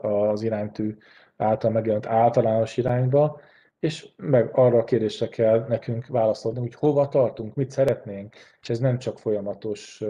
[0.00, 0.96] az iránytű
[1.36, 3.40] által megjelent általános irányba,
[3.78, 8.78] és meg arra a kérdésre kell nekünk válaszolni, hogy hova tartunk, mit szeretnénk, és ez
[8.78, 10.02] nem csak folyamatos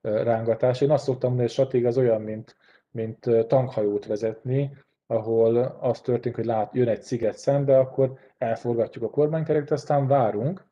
[0.00, 0.80] rángatás.
[0.80, 2.56] Én azt szoktam mondani, hogy stratégia az olyan, mint,
[2.90, 4.76] mint tankhajót vezetni,
[5.10, 10.64] ahol az történik, hogy lát, jön egy sziget szembe, akkor elforgatjuk a kormánykereket, aztán várunk,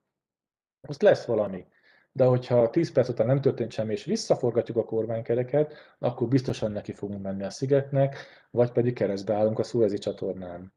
[0.89, 1.67] azt lesz valami.
[2.13, 6.93] De hogyha 10 perc után nem történt semmi, és visszaforgatjuk a kormánykereket, akkor biztosan neki
[6.93, 8.17] fogunk menni a szigetnek,
[8.51, 10.73] vagy pedig keresztbe állunk a Suezi csatornán.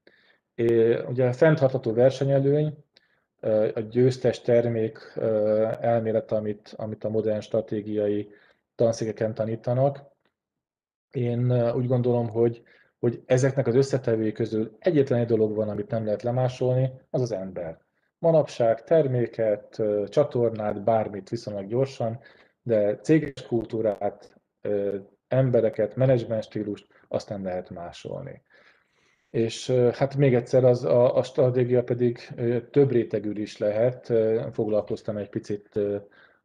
[0.55, 2.77] É, ugye a fenntartható versenyelőny,
[3.73, 5.13] a győztes termék
[5.79, 8.29] elmélet, amit, amit a modern stratégiai
[8.75, 9.99] tanszékeken tanítanak.
[11.11, 12.63] Én úgy gondolom, hogy
[13.01, 17.31] hogy ezeknek az összetevői közül egyetlen egy dolog van, amit nem lehet lemásolni, az az
[17.31, 17.79] ember.
[18.17, 22.19] Manapság terméket, csatornát, bármit viszonylag gyorsan,
[22.61, 24.35] de céges kultúrát,
[25.27, 28.41] embereket, menedzsment stílust azt nem lehet másolni.
[29.29, 32.17] És hát még egyszer az, a, a stratégia pedig
[32.71, 34.13] több rétegű is lehet.
[34.51, 35.79] Foglalkoztam egy picit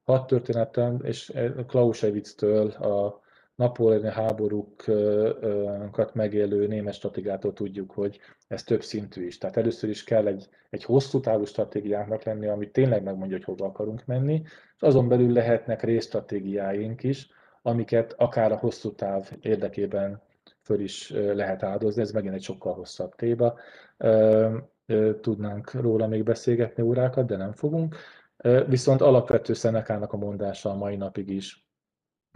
[0.02, 1.32] hat történetem, és
[1.66, 3.24] Clausewitz-től a
[3.56, 9.38] napóleoni háborúkat megélő német stratégiától tudjuk, hogy ez több szintű is.
[9.38, 13.66] Tehát először is kell egy, egy hosszú távú stratégiának lenni, ami tényleg megmondja, hogy hova
[13.66, 14.42] akarunk menni,
[14.76, 17.30] és azon belül lehetnek részstratégiáink is,
[17.62, 20.22] amiket akár a hosszú táv érdekében
[20.60, 23.54] föl is lehet áldozni, ez megint egy sokkal hosszabb téma.
[25.20, 27.96] Tudnánk róla még beszélgetni órákat, de nem fogunk.
[28.66, 31.65] Viszont alapvető Szenekának a mondása a mai napig is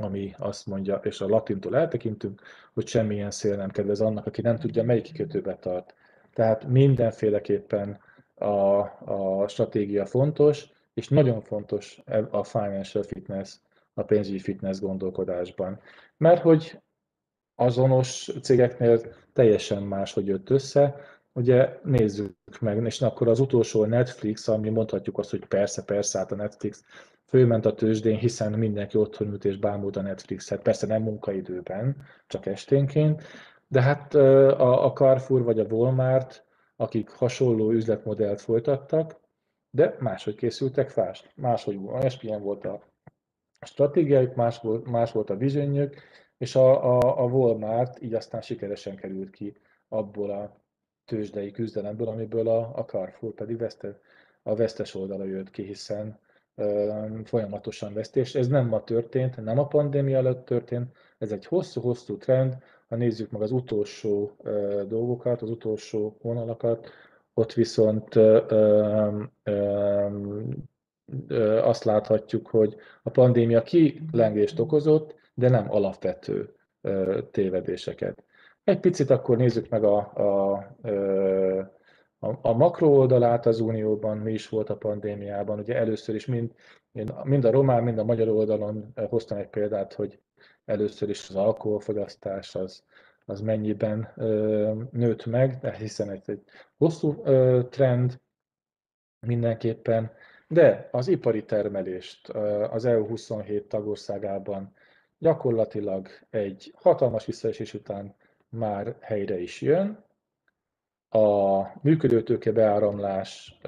[0.03, 2.43] ami azt mondja, és a latintól eltekintünk,
[2.75, 5.95] hogy semmilyen szél nem kedvez annak, aki nem tudja, melyik kikötőbe tart.
[6.35, 8.01] Tehát mindenféleképpen
[8.35, 13.57] a, a stratégia fontos, és nagyon fontos a financial fitness,
[13.95, 15.81] a pénzügyi fitness gondolkodásban.
[16.17, 16.81] Mert hogy
[17.55, 19.01] azonos cégeknél
[19.33, 20.97] teljesen más, hogy jött össze.
[21.33, 26.33] Ugye nézzük meg, és akkor az utolsó Netflix, ami mondhatjuk azt, hogy persze, persze, hát
[26.33, 26.85] a Netflix
[27.31, 32.47] fölment a tőzsdén, hiszen mindenki otthon ült és bámult a Netflixet, persze nem munkaidőben, csak
[32.47, 33.23] esténként,
[33.69, 36.45] de hát a, a Carrefour vagy a Walmart,
[36.77, 39.21] akik hasonló üzletmodellt folytattak,
[39.71, 42.83] de máshogy készültek fást, máshogy olyasmilyen volt a
[43.61, 45.97] stratégiájuk, más volt, más volt a visionjük,
[46.39, 49.57] és a, a, a Walmart így aztán sikeresen került ki
[49.89, 50.61] abból a
[51.05, 54.01] tőzsdei küzdelemből, amiből a, a Carrefour pedig veszte,
[54.43, 56.19] a vesztes oldala jött ki, hiszen
[57.25, 58.35] folyamatosan vesztés.
[58.35, 62.57] Ez nem ma történt, nem a pandémia előtt történt, ez egy hosszú-hosszú trend.
[62.89, 64.37] Ha nézzük meg az utolsó
[64.89, 66.91] dolgokat, az utolsó vonalakat,
[67.35, 68.15] ott viszont
[71.63, 76.55] azt láthatjuk, hogy a pandémia kilengést okozott, de nem alapvető
[77.31, 78.25] tévedéseket.
[78.65, 81.80] Egy picit akkor nézzük meg a, a, a,
[82.21, 85.59] a makro oldalát az Unióban, mi is volt a pandémiában.
[85.59, 86.55] Ugye először is mind,
[87.23, 90.21] mind a román, mind a magyar oldalon hoztam egy példát, hogy
[90.65, 92.85] először is az alkoholfogyasztás az,
[93.25, 96.43] az mennyiben ö, nőtt meg, de hiszen ez egy
[96.77, 98.21] hosszú ö, trend
[99.27, 100.13] mindenképpen,
[100.49, 102.29] de az ipari termelést
[102.71, 104.73] az EU 27 tagországában
[105.19, 108.15] gyakorlatilag egy hatalmas visszaesés után
[108.49, 110.05] már helyre is jön.
[111.13, 113.59] A működőtőke beáramlás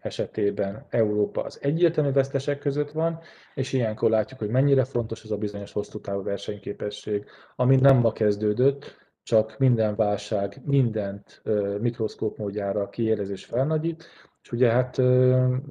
[0.00, 3.20] esetében Európa az egyértelmű vesztesek között van,
[3.54, 7.24] és ilyenkor látjuk, hogy mennyire fontos ez a bizonyos hosszú távú versenyképesség,
[7.56, 11.42] ami nem ma kezdődött, csak minden válság mindent
[11.80, 14.04] mikroszkóp módjára kiélez és felnagyít,
[14.42, 14.98] és ugye hát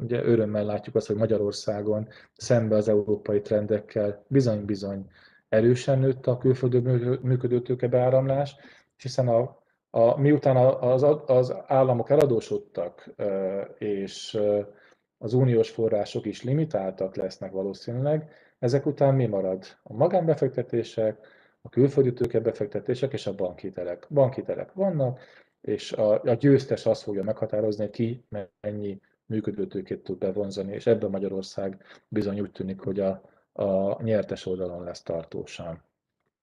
[0.02, 5.10] ugye örömmel látjuk azt, hogy Magyarországon szembe az európai trendekkel bizony-bizony
[5.50, 6.80] erősen nőtt a külföldi
[7.22, 8.56] működő tőke beáramlás,
[8.98, 9.58] hiszen a,
[9.98, 13.14] a, miután az, az államok eladósodtak,
[13.78, 14.40] és
[15.18, 18.30] az uniós források is limitáltak lesznek valószínűleg,
[18.60, 19.66] ezek után mi marad?
[19.84, 21.28] A magánbefektetések,
[21.62, 24.08] a külföldi tőkebefektetések és a bankhitelek.
[24.10, 25.20] Bankhitelek vannak,
[25.62, 28.26] és a, a győztes azt fogja meghatározni, ki
[28.62, 33.22] mennyi működőtőkét tud bevonzani, és ebben Magyarország bizony úgy tűnik, hogy a,
[33.54, 35.84] a nyertes oldalon lesz tartósan.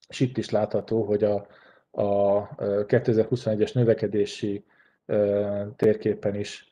[0.09, 1.46] És itt is látható, hogy a,
[1.95, 4.64] a 2021-es növekedési
[5.76, 6.68] térképen is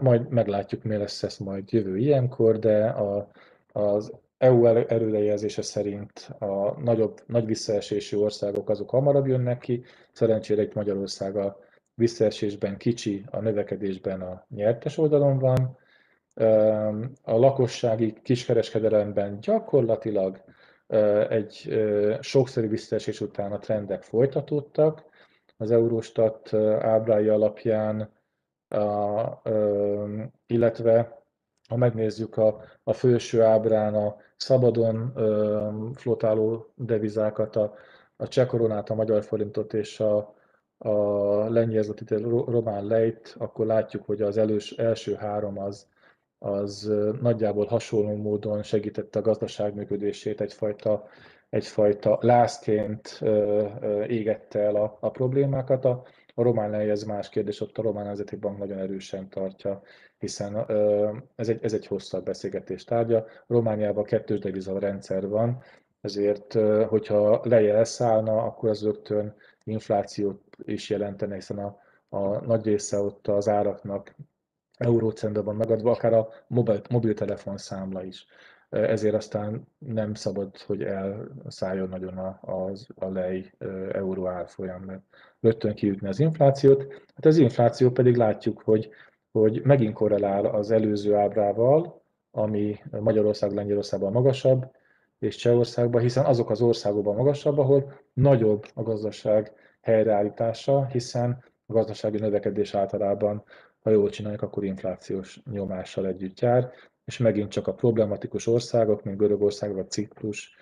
[0.00, 3.28] majd meglátjuk, mi lesz ez majd jövő ilyenkor, de a,
[3.72, 10.74] az EU erőrejelzése szerint a nagyobb, nagy visszaesésű országok azok hamarabb jönnek ki, szerencsére itt
[10.74, 11.58] Magyarország a
[11.94, 15.76] visszaesésben kicsi, a növekedésben a nyertes oldalon van.
[17.22, 20.40] A lakossági kiskereskedelemben gyakorlatilag
[21.28, 21.78] egy
[22.20, 25.04] sokszerű visszaesés után a trendek folytatódtak.
[25.56, 28.12] Az Eurostat ábrái alapján,
[30.46, 31.22] illetve
[31.68, 35.12] ha megnézzük a, a felső ábrán a szabadon
[35.94, 37.74] flotáló devizákat, a,
[38.16, 40.34] a cseh koronát, a magyar forintot és a,
[40.78, 40.94] a
[41.48, 41.84] lengyel
[42.46, 45.86] román lejt, akkor látjuk, hogy az elős, első három az,
[46.38, 51.06] az nagyjából hasonló módon segítette a gazdaság működését, egyfajta,
[51.50, 53.20] egyfajta lázként
[54.06, 55.84] égette el a, a problémákat.
[55.84, 59.82] A, a román ez más kérdés, ott a Román Nemzeti Bank nagyon erősen tartja,
[60.18, 60.66] hiszen
[61.36, 63.26] ez egy, ez egy hosszabb beszélgetés tárgya.
[63.46, 65.62] Romániában kettős deviza rendszer van,
[66.00, 66.52] ezért,
[66.88, 69.34] hogyha leje elszállna, akkor az rögtön
[69.64, 71.78] inflációt is jelentene, hiszen a,
[72.08, 74.14] a nagy része ott az áraknak
[74.78, 78.26] eurócentben van megadva, akár a mobil, mobiltelefon számla is.
[78.70, 83.52] Ezért aztán nem szabad, hogy elszálljon nagyon a, a, a lej
[83.92, 85.02] euró árfolyam, mert
[85.40, 86.86] rögtön kiütni az inflációt.
[87.14, 88.90] Hát az infláció pedig látjuk, hogy,
[89.32, 94.70] hogy megint korrelál az előző ábrával, ami Magyarország, Lengyelországban magasabb,
[95.18, 102.18] és Csehországban, hiszen azok az országokban magasabb, ahol nagyobb a gazdaság helyreállítása, hiszen a gazdasági
[102.18, 103.44] növekedés általában,
[103.88, 106.70] ha jól csináljuk, akkor inflációs nyomással együtt jár,
[107.04, 110.56] és megint csak a problematikus országok, mint Görögország vagy Ciprus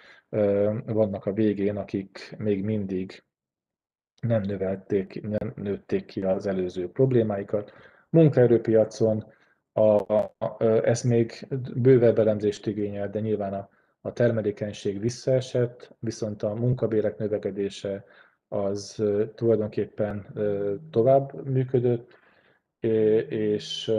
[0.87, 3.25] vannak a végén, akik még mindig
[4.21, 7.73] nem növelték, nem nőtték ki az előző problémáikat.
[8.11, 9.33] Munkaerőpiacon
[9.73, 13.69] a, a, ez még bővebb elemzést igényel, de nyilván a,
[14.01, 18.05] a termelékenység visszaesett, viszont a munkabérek növekedése
[18.49, 19.03] az
[19.35, 20.27] tulajdonképpen
[20.91, 22.25] tovább működött,
[23.29, 23.93] és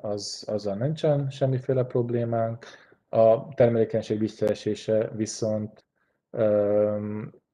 [0.00, 2.64] az, azzal nincsen semmiféle problémánk.
[3.08, 5.84] A termelékenység visszaesése viszont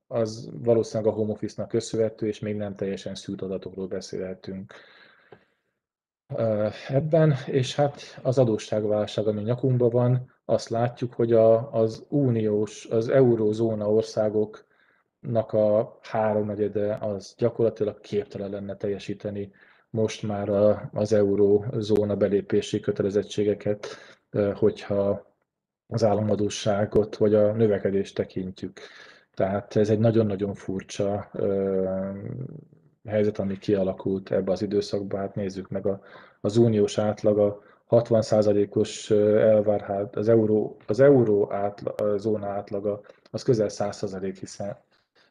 [0.06, 4.72] az valószínűleg a home office-nak köszönhető, és még nem teljesen szűrt adatokról beszélhetünk
[6.88, 13.08] ebben, és hát az adósságválság, ami nyakunkban van, azt látjuk, hogy a, az uniós, az
[13.08, 13.88] eurózóna
[15.26, 19.50] országoknak a háromnegyede az gyakorlatilag képtelen lenne teljesíteni
[19.90, 23.86] most már a, az eurózóna belépési kötelezettségeket,
[24.54, 25.28] hogyha
[25.86, 28.80] az államadóságot vagy a növekedést tekintjük.
[29.34, 31.30] Tehát ez egy nagyon-nagyon furcsa
[33.06, 35.16] helyzet, ami kialakult ebbe az időszakba.
[35.16, 36.00] Hát nézzük meg a,
[36.40, 43.00] az uniós átlaga, 60%-os elvárhat, az euró, az euró átla, zóna átlaga,
[43.30, 44.76] az közel 100%, hiszen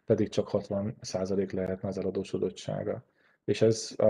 [0.10, 3.04] pedig csak 60% lehetne az eladósodottsága.
[3.46, 4.06] És ez a,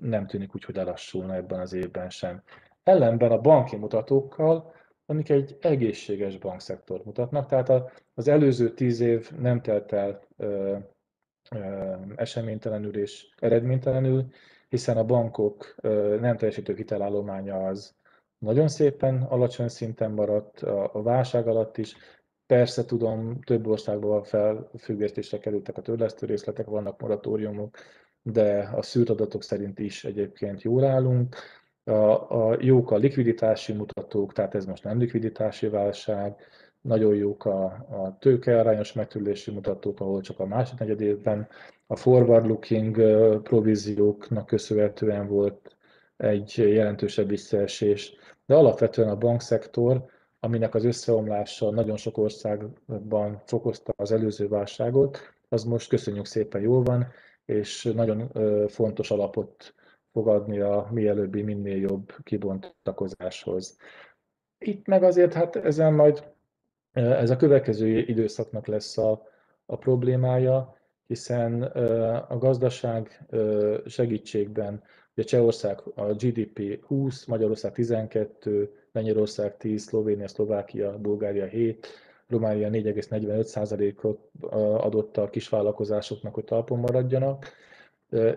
[0.00, 2.42] nem tűnik úgy, hogy lelassulna ebben az évben sem.
[2.82, 4.72] Ellenben a banki mutatókkal,
[5.06, 10.20] amik egy egészséges bankszektor mutatnak, tehát az előző tíz év nem telt el
[12.16, 14.26] eseménytelenül és eredménytelenül,
[14.68, 15.74] hiszen a bankok
[16.20, 17.94] nem teljesítő hitelállománya az
[18.38, 20.60] nagyon szépen alacsony szinten maradt
[20.92, 21.96] a válság alatt is.
[22.52, 27.76] Persze tudom, több országban felfüggesztésre kerültek a törlesztő részletek, vannak moratóriumok,
[28.22, 31.36] de a szűrt adatok szerint is egyébként jól állunk.
[31.84, 31.92] A,
[32.50, 36.36] a jók a likviditási mutatók, tehát ez most nem likviditási válság,
[36.80, 41.48] nagyon jók a, a tőkearányos megtűrési mutatók, ahol csak a második évben
[41.86, 42.96] a forward looking
[43.42, 45.76] provízióknak köszönhetően volt
[46.16, 48.14] egy jelentősebb visszaesés,
[48.46, 50.04] de alapvetően a bankszektor,
[50.44, 55.18] aminek az összeomlása nagyon sok országban fokozta az előző válságot,
[55.48, 57.06] az most köszönjük szépen jól van,
[57.44, 58.30] és nagyon
[58.68, 59.74] fontos alapot
[60.12, 63.78] fogadni a mielőbbi, minél jobb kibontakozáshoz.
[64.58, 66.32] Itt meg azért hát ezen majd
[66.92, 69.22] ez a következő időszaknak lesz a,
[69.66, 70.76] a problémája,
[71.06, 71.62] hiszen
[72.28, 73.26] a gazdaság
[73.86, 74.82] segítségben,
[75.14, 81.86] ugye Csehország a GDP 20, Magyarország 12, Lengyelország 10, Szlovénia, Szlovákia, Bulgária 7,
[82.28, 84.18] Románia 4,45%-ot
[84.80, 87.46] adott a kisvállalkozásoknak, hogy talpon maradjanak,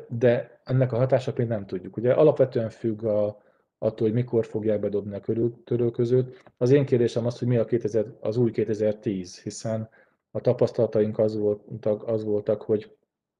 [0.07, 1.97] de ennek a hatását még nem tudjuk.
[1.97, 3.41] Ugye alapvetően függ a,
[3.77, 5.21] attól, hogy mikor fogják bedobni a
[5.63, 6.43] törölközőt.
[6.57, 9.89] Az én kérdésem az, hogy mi a 2000, az új 2010, hiszen
[10.31, 12.95] a tapasztalataink az voltak, az voltak, hogy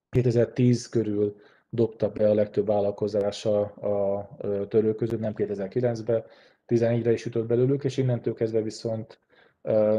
[0.10, 1.36] 2010 körül
[1.70, 4.30] dobta be a legtöbb vállalkozása a
[4.68, 6.24] törölközőt, nem 2009-ben,
[6.68, 9.20] 14-re is jutott belőlük, és innentől kezdve viszont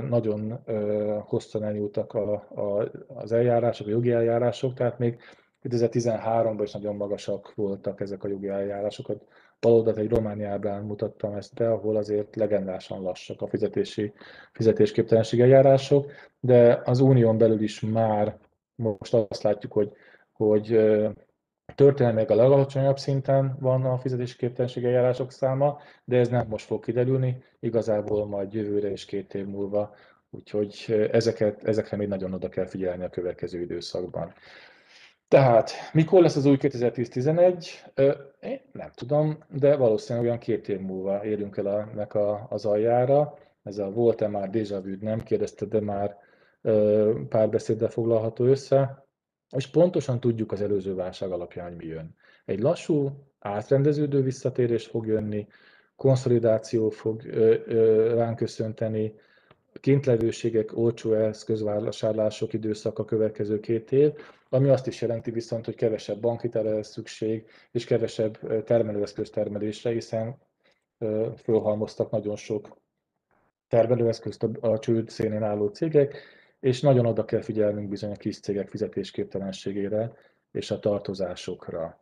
[0.09, 0.63] nagyon
[1.25, 5.19] hosszan elnyúltak a, a, az eljárások, a jogi eljárások, tehát még
[5.63, 9.13] 2013-ban is nagyon magasak voltak ezek a jogi eljárások.
[9.61, 14.13] Baloldalt egy Romániában mutattam ezt be, ahol azért legendásan lassak a fizetési,
[14.53, 16.11] fizetésképtelenség eljárások,
[16.41, 18.39] de az unión belül is már
[18.75, 19.93] most azt látjuk, hogy,
[20.33, 20.79] hogy
[21.75, 27.43] történelmileg a legalacsonyabb szinten van a fizetésképtelenség eljárások száma, de ez nem most fog kiderülni,
[27.61, 29.95] igazából majd jövőre és két év múlva,
[30.31, 34.33] úgyhogy ezeket, ezekre még nagyon oda kell figyelni a következő időszakban.
[35.29, 37.69] Tehát mikor lesz az új 2010-11?
[38.41, 43.39] Én nem tudom, de valószínűleg olyan két év múlva érünk el ennek a, az aljára.
[43.63, 46.17] Ez a volt-e már déjà vu, nem kérdezte, de már
[47.29, 49.06] párbeszéddel foglalható össze.
[49.51, 52.15] És pontosan tudjuk az előző válság alapján, mi jön.
[52.45, 55.47] Egy lassú, átrendeződő visszatérés fog jönni,
[55.97, 57.23] konszolidáció fog
[58.15, 59.15] ránk köszönteni,
[59.81, 64.13] kintlevőségek, olcsó eszközvásárlások időszak a következő két év,
[64.49, 70.39] ami azt is jelenti viszont, hogy kevesebb bankhitelre lesz szükség, és kevesebb termelőeszköz termelésre, hiszen
[71.37, 72.77] fölhalmoztak nagyon sok
[73.69, 76.23] termelőeszközt a csőd szénén álló cégek,
[76.67, 80.13] és nagyon oda kell figyelnünk bizony a kis cégek fizetésképtelenségére
[80.53, 82.01] és a tartozásokra.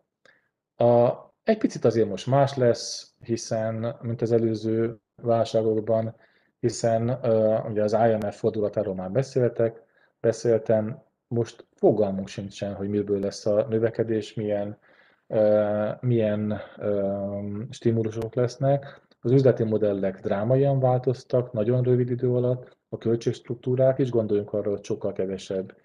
[0.76, 1.12] A,
[1.42, 6.14] egy picit azért most más lesz, hiszen, mint az előző válságokban,
[6.60, 9.82] hiszen uh, ugye az IMF fordulatáról már beszéltek,
[10.20, 14.78] beszéltem, most fogalmunk sincsen, hogy miből lesz a növekedés, milyen,
[15.26, 19.00] uh, milyen uh, stimulusok lesznek.
[19.20, 24.84] Az üzleti modellek drámaian változtak, nagyon rövid idő alatt, a költségstruktúrák is, gondoljunk arra, hogy
[24.84, 25.76] sokkal kevesebb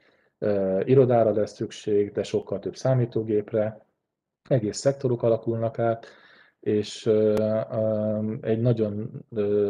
[0.83, 3.85] irodára lesz szükség, de sokkal több számítógépre,
[4.49, 6.05] egész szektorok alakulnak át,
[6.59, 7.05] és
[8.41, 9.23] egy nagyon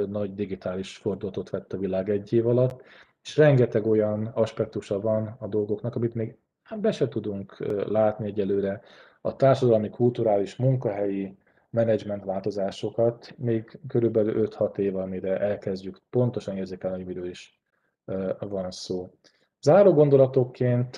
[0.10, 2.82] nagy digitális fordulatot vett a világ egy év alatt,
[3.24, 6.38] és rengeteg olyan aspektusa van a dolgoknak, amit még
[6.82, 8.82] be se tudunk látni egyelőre.
[9.22, 11.38] a társadalmi, kulturális, munkahelyi
[11.70, 17.60] menedzsment változásokat még körülbelül 5-6 év, amire elkezdjük pontosan érzékelni, hogy miről is
[18.40, 19.10] van szó.
[19.62, 20.98] Záró gondolatokként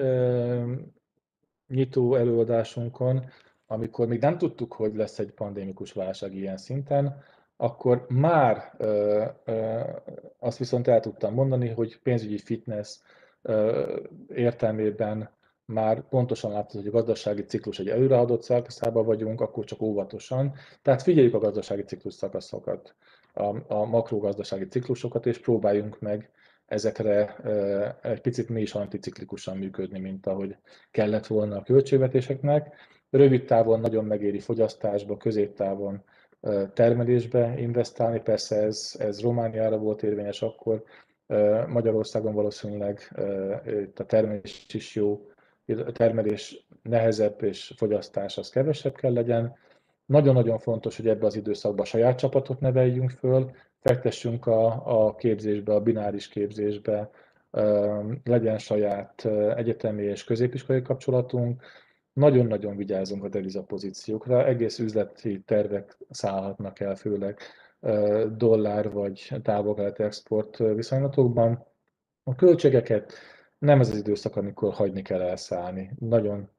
[1.67, 3.25] nyitó előadásunkon,
[3.67, 7.21] amikor még nem tudtuk, hogy lesz egy pandémikus válság ilyen szinten,
[7.57, 9.79] akkor már ö, ö,
[10.39, 12.99] azt viszont el tudtam mondani, hogy pénzügyi fitness
[13.41, 13.99] ö,
[14.33, 15.35] értelmében
[15.65, 20.53] már pontosan látod, hogy a gazdasági ciklus egy előreadott szakaszában vagyunk, akkor csak óvatosan.
[20.81, 22.95] Tehát figyeljük a gazdasági ciklus szakaszokat,
[23.33, 26.31] a, a makrogazdasági ciklusokat, és próbáljunk meg
[26.65, 27.35] ezekre
[28.01, 30.55] egy picit mi is anticiklikusan működni, mint ahogy
[30.91, 32.75] kellett volna a költségvetéseknek.
[33.09, 36.03] Rövid távon nagyon megéri fogyasztásba, középtávon
[36.73, 40.83] termelésbe investálni, persze ez, ez Romániára volt érvényes akkor,
[41.67, 43.13] Magyarországon valószínűleg
[43.95, 45.27] a termelés is jó,
[45.67, 49.55] a termelés nehezebb és fogyasztás az kevesebb kell legyen.
[50.05, 55.81] Nagyon-nagyon fontos, hogy ebbe az időszakban saját csapatot neveljünk föl, fektessünk a, a képzésbe, a
[55.81, 57.09] bináris képzésbe,
[58.23, 59.25] legyen saját
[59.55, 61.61] egyetemi és középiskolai kapcsolatunk,
[62.17, 67.39] nagyon-nagyon vigyázunk a devizapozíciókra, egész üzleti tervek szállhatnak el, főleg
[68.37, 71.65] dollár vagy távol export viszonylatokban.
[72.23, 73.13] A költségeket
[73.57, 75.91] nem ez az időszak, amikor hagyni kell elszállni.
[75.99, 76.49] Nagyon,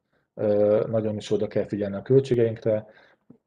[0.87, 2.85] nagyon is oda kell figyelni a költségeinkre,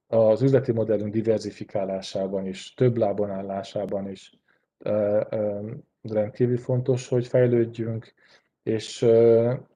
[0.06, 4.38] az üzleti modellünk diversifikálásában is, több lábon állásában is
[6.02, 8.14] rendkívül fontos, hogy fejlődjünk,
[8.62, 9.00] és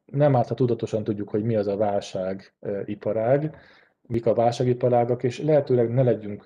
[0.05, 3.57] nem árt, ha tudatosan tudjuk, hogy mi az a válság iparág,
[4.03, 6.45] mik a válságiparágak, és lehetőleg ne legyünk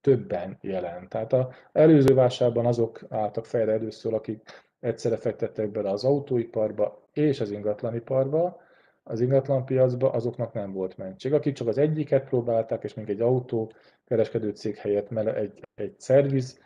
[0.00, 1.08] többen jelen.
[1.08, 4.42] Tehát az előző válságban azok álltak fejre először, akik
[4.80, 8.60] egyszerre fektettek bele az autóiparba és az ingatlaniparba,
[9.02, 11.32] az ingatlanpiacba, azoknak nem volt mentség.
[11.32, 13.72] Akik csak az egyiket próbálták, és még egy autó
[14.04, 16.60] kereskedő cég helyett egy, egy szerviz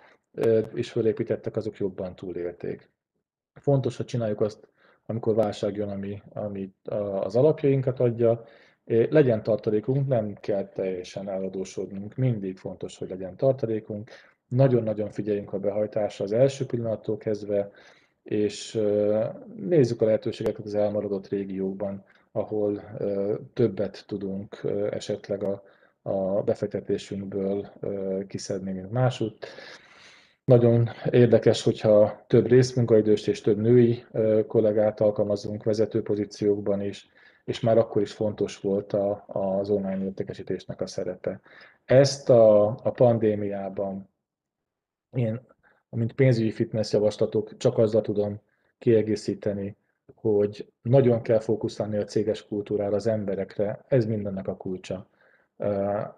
[0.74, 2.90] is fölépítettek, azok jobban túlélték.
[3.54, 4.68] Fontos, hogy csináljuk azt,
[5.06, 6.72] amikor válság jön, ami, ami
[7.20, 8.44] az alapjainkat adja,
[8.84, 14.10] legyen tartalékunk, nem kell teljesen eladósodnunk, mindig fontos, hogy legyen tartalékunk,
[14.48, 17.70] nagyon-nagyon figyeljünk a behajtásra az első pillanattól kezdve,
[18.22, 18.80] és
[19.56, 22.82] nézzük a lehetőségeket az elmaradott régiókban ahol
[23.52, 25.62] többet tudunk esetleg a,
[26.02, 27.72] a befektetésünkből
[28.26, 29.46] kiszedni, mint másút.
[30.44, 34.04] Nagyon érdekes, hogyha több részmunkaidőst és több női
[34.46, 37.08] kollégát alkalmazunk vezető pozíciókban is,
[37.44, 41.40] és már akkor is fontos volt a, az online értékesítésnek a szerepe.
[41.84, 44.08] Ezt a, a pandémiában
[45.16, 45.40] én,
[45.88, 48.40] mint pénzügyi fitness javaslatok, csak azzal tudom
[48.78, 49.76] kiegészíteni,
[50.14, 55.06] hogy nagyon kell fókuszálni a céges kultúrára, az emberekre, ez mindennek a kulcsa.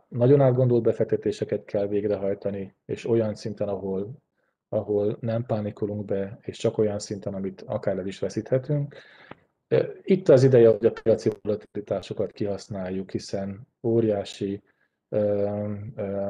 [0.09, 4.22] Nagyon átgondolt befektetéseket kell végrehajtani, és olyan szinten, ahol,
[4.68, 8.95] ahol nem pánikolunk be, és csak olyan szinten, amit akár el is veszíthetünk.
[10.03, 14.62] Itt az ideje, hogy a piaci volatilitásokat kihasználjuk, hiszen óriási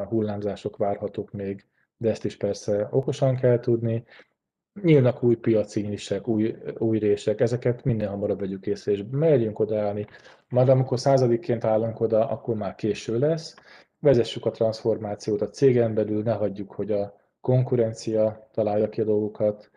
[0.09, 1.67] hullámzások várhatók még,
[1.97, 4.05] de ezt is persze okosan kell tudni,
[4.83, 10.07] nyílnak új piaci nisek, új, új rések, ezeket minél hamarabb vegyük észre, és merjünk odaállni.
[10.49, 13.57] Majd amikor századikként állunk oda, akkor már késő lesz.
[14.01, 19.71] Vezessük a transformációt a cégen belül, ne hagyjuk, hogy a konkurencia találja ki a dolgokat,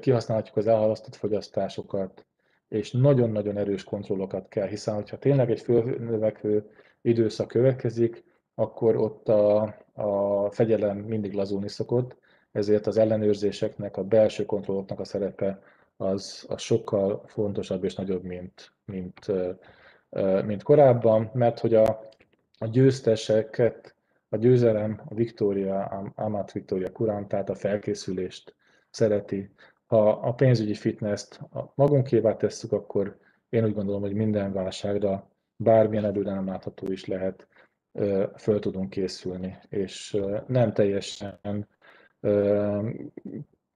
[0.00, 2.26] kihasználhatjuk az elhalasztott fogyasztásokat,
[2.68, 6.70] és nagyon-nagyon erős kontrollokat kell, hiszen hogyha tényleg egy fölnövekvő
[7.02, 8.24] időszak következik,
[8.54, 9.62] akkor ott a,
[9.92, 12.16] a fegyelem mindig lazulni szokott,
[12.52, 15.62] ezért az ellenőrzéseknek, a belső kontrolloknak a szerepe
[15.96, 19.26] az, az sokkal fontosabb és nagyobb, mint, mint,
[20.44, 22.08] mint korábban, mert hogy a,
[22.58, 23.94] a győzteseket,
[24.28, 25.84] a győzelem, a Victoria,
[26.14, 28.54] Amat Victoria Kurán, tehát a felkészülést
[28.90, 29.50] szereti.
[29.86, 31.40] Ha a pénzügyi fitness-t
[31.74, 33.18] magunkévá tesszük, akkor
[33.48, 37.46] én úgy gondolom, hogy minden válságra, bármilyen előre nem látható is lehet,
[38.36, 41.68] föl tudunk készülni, és nem teljesen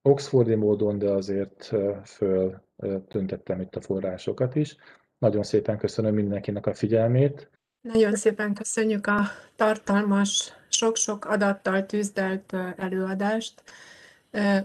[0.03, 1.73] Oxfordi módon, de azért
[2.05, 2.63] föl
[3.09, 4.77] tüntettem itt a forrásokat is.
[5.19, 7.51] Nagyon szépen köszönöm mindenkinek a figyelmét.
[7.81, 9.21] Nagyon szépen köszönjük a
[9.57, 13.63] tartalmas, sok-sok adattal tűzdelt előadást.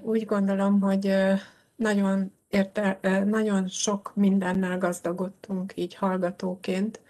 [0.02, 1.14] Úgy gondolom, hogy
[1.76, 7.02] nagyon, érte, nagyon sok mindennel gazdagodtunk így hallgatóként.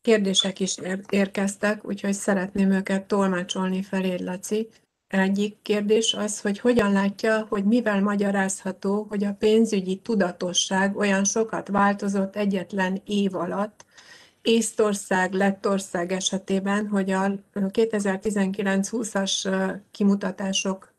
[0.00, 0.76] Kérdések is
[1.10, 4.68] érkeztek, úgyhogy szeretném őket tolmácsolni feléd, Laci.
[5.10, 11.68] Egyik kérdés az, hogy hogyan látja, hogy mivel magyarázható, hogy a pénzügyi tudatosság olyan sokat
[11.68, 13.84] változott egyetlen év alatt,
[14.42, 19.48] Észtország, Lettország esetében, hogy a 2019-20-as
[19.90, 20.92] kimutatások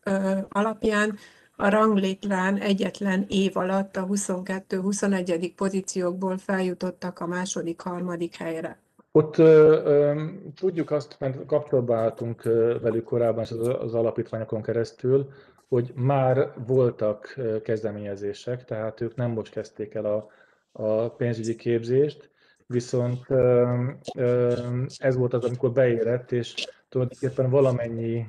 [0.49, 1.17] alapján
[1.55, 5.51] a ranglétrán egyetlen év alatt a 22-21.
[5.55, 8.79] pozíciókból feljutottak a második, harmadik helyre.
[9.11, 10.25] Ott ö, ö,
[10.55, 12.43] tudjuk azt, mert kapcsolatban álltunk
[12.81, 15.29] velük korábban az, az alapítványokon keresztül,
[15.67, 20.27] hogy már voltak kezdeményezések, tehát ők nem most kezdték el a,
[20.71, 22.29] a pénzügyi képzést,
[22.65, 23.67] viszont ö,
[24.15, 24.53] ö,
[24.97, 28.27] ez volt az, amikor beérett, és tulajdonképpen valamennyi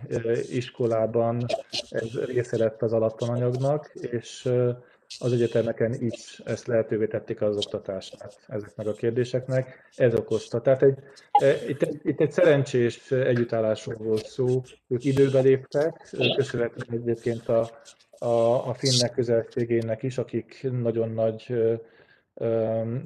[0.50, 1.44] iskolában
[1.90, 4.52] ez része lett az alaptananyagnak, és
[5.20, 9.90] az egyetemeken is ezt lehetővé tették az oktatását ezeknek a kérdéseknek.
[9.96, 10.60] Ez okozta.
[10.60, 10.98] Tehát egy,
[11.32, 14.62] e, itt, egy, itt egy szerencsés együttállásról volt szó.
[14.88, 17.70] Ők időbe léptek, köszönhetően egyébként a,
[18.18, 21.54] a, a finnek közelségének is, akik nagyon nagy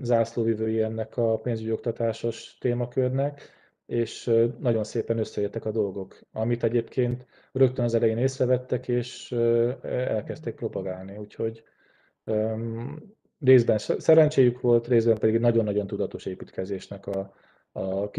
[0.02, 3.54] zászlóvivői ennek a pénzügyi oktatásos témakörnek,
[3.86, 9.32] és nagyon szépen összeértek a dolgok, amit egyébként rögtön az elején észrevettek, és
[9.82, 11.16] elkezdték propagálni.
[11.16, 11.62] Úgyhogy
[13.40, 17.34] részben szerencséjük volt, részben pedig nagyon-nagyon tudatos építkezésnek a,
[17.72, 18.10] a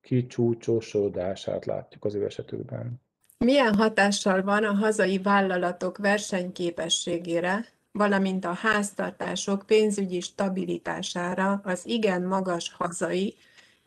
[0.00, 3.00] kicsúcsosodását látjuk az ő esetükben.
[3.38, 12.72] Milyen hatással van a hazai vállalatok versenyképességére, valamint a háztartások pénzügyi stabilitására az igen magas
[12.72, 13.34] hazai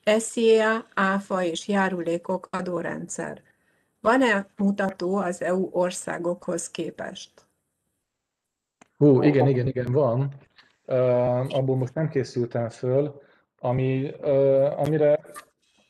[0.03, 3.41] SZIA, ÁFA és járulékok adórendszer?
[4.01, 7.48] Van-e mutató az EU országokhoz képest?
[8.99, 10.33] Hú, igen, igen, igen, van.
[10.85, 13.21] Uh, abból most nem készültem föl.
[13.59, 15.19] Ami, uh, amire,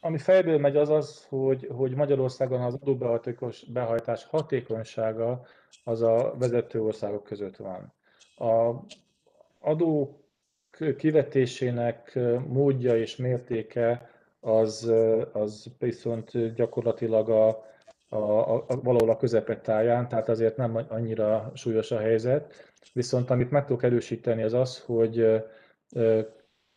[0.01, 5.41] ami fejből megy az az, hogy, hogy Magyarországon az adóbehajtás hatékonysága
[5.83, 7.93] az a vezető országok között van.
[8.35, 8.83] A
[9.59, 10.19] adó
[10.97, 14.09] kivetésének módja és mértéke
[14.39, 14.93] az,
[15.31, 17.47] az viszont gyakorlatilag a,
[18.09, 22.68] a, a, valahol a közepetáján, tehát azért nem annyira súlyos a helyzet.
[22.93, 25.43] Viszont amit meg tudok erősíteni az az, hogy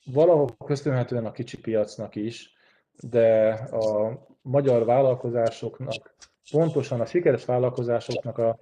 [0.04, 2.54] valahol köszönhetően a kicsi piacnak is,
[3.00, 6.14] de a magyar vállalkozásoknak,
[6.50, 8.58] pontosan a sikeres vállalkozásoknak a,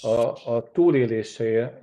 [0.00, 1.82] a, a túlélése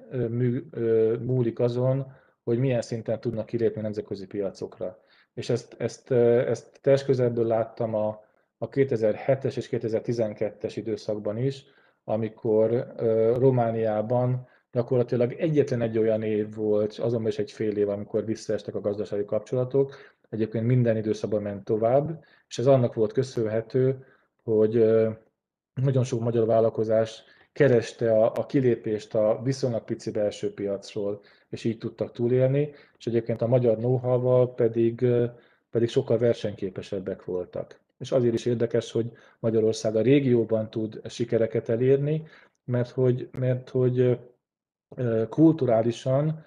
[1.19, 2.13] múlik azon,
[2.43, 5.03] hogy milyen szinten tudnak kilépni nemzetközi piacokra.
[5.33, 8.23] És ezt, ezt, ezt teljes közelből láttam a,
[8.57, 11.63] a 2007-es és 2012-es időszakban is,
[12.03, 12.93] amikor
[13.38, 18.81] Romániában gyakorlatilag egyetlen egy olyan év volt, azonban is egy fél év, amikor visszaestek a
[18.81, 19.95] gazdasági kapcsolatok,
[20.30, 24.06] egyébként minden időszakban ment tovább, és ez annak volt köszönhető,
[24.43, 24.85] hogy
[25.73, 27.23] nagyon sok magyar vállalkozás
[27.53, 33.41] kereste a, a kilépést a viszonylag pici belső piacról, és így tudtak túlélni, és egyébként
[33.41, 35.06] a magyar know pedig,
[35.69, 37.80] pedig sokkal versenyképesebbek voltak.
[37.99, 42.23] És azért is érdekes, hogy Magyarország a régióban tud sikereket elérni,
[42.65, 44.19] mert hogy, mert hogy
[45.30, 46.45] kulturálisan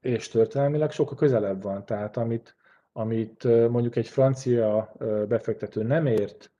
[0.00, 1.84] és történelmileg sokkal közelebb van.
[1.84, 2.54] Tehát amit,
[2.92, 4.92] amit mondjuk egy francia
[5.28, 6.50] befektető nem ért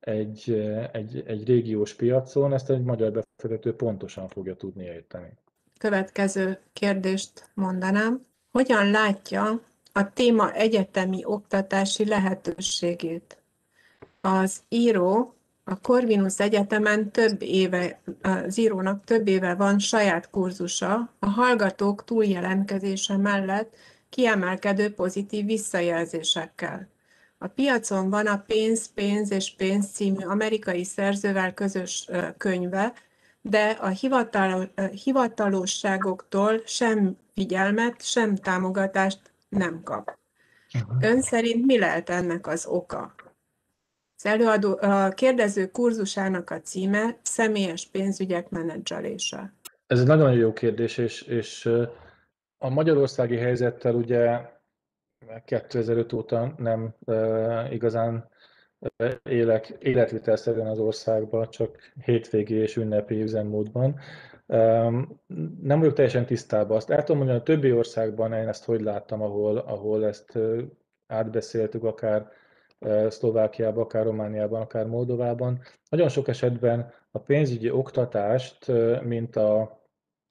[0.00, 0.52] egy,
[0.92, 5.32] egy, egy régiós piacon, ezt egy magyar befektető pontosan fogja tudni érteni.
[5.78, 8.20] Következő kérdést mondanám.
[8.50, 9.60] Hogyan látja
[9.92, 13.36] a téma egyetemi oktatási lehetőségét?
[14.20, 15.34] Az író
[15.68, 23.16] a Corvinus Egyetemen több éve, az írónak több éve van saját kurzusa, a hallgatók túljelentkezése
[23.16, 23.76] mellett
[24.08, 26.88] kiemelkedő pozitív visszajelzésekkel.
[27.38, 32.92] A piacon van a Pénz, Pénz és Pénz című amerikai szerzővel közös könyve,
[33.40, 33.88] de a
[35.04, 40.18] hivatalosságoktól sem figyelmet, sem támogatást nem kap.
[41.00, 43.14] Ön szerint mi lehet ennek az oka?
[44.20, 49.52] Az előadó, a kérdező kurzusának a címe személyes pénzügyek menedzselése.
[49.86, 51.70] Ez egy nagyon jó kérdés, és, és
[52.58, 54.40] a magyarországi helyzettel ugye
[55.44, 56.94] 2005 óta nem
[57.70, 58.28] igazán
[59.22, 63.98] élek életvitelszerűen az országban, csak hétvégi és ünnepi üzemmódban.
[65.62, 66.76] Nem vagyok teljesen tisztában.
[66.76, 70.38] Azt el tudom mondani, a többi országban én ezt hogy láttam, ahol, ahol ezt
[71.06, 72.30] átbeszéltük, akár
[73.08, 75.60] Szlovákiában, akár Romániában, akár Moldovában.
[75.88, 78.72] Nagyon sok esetben a pénzügyi oktatást,
[79.02, 79.80] mint a,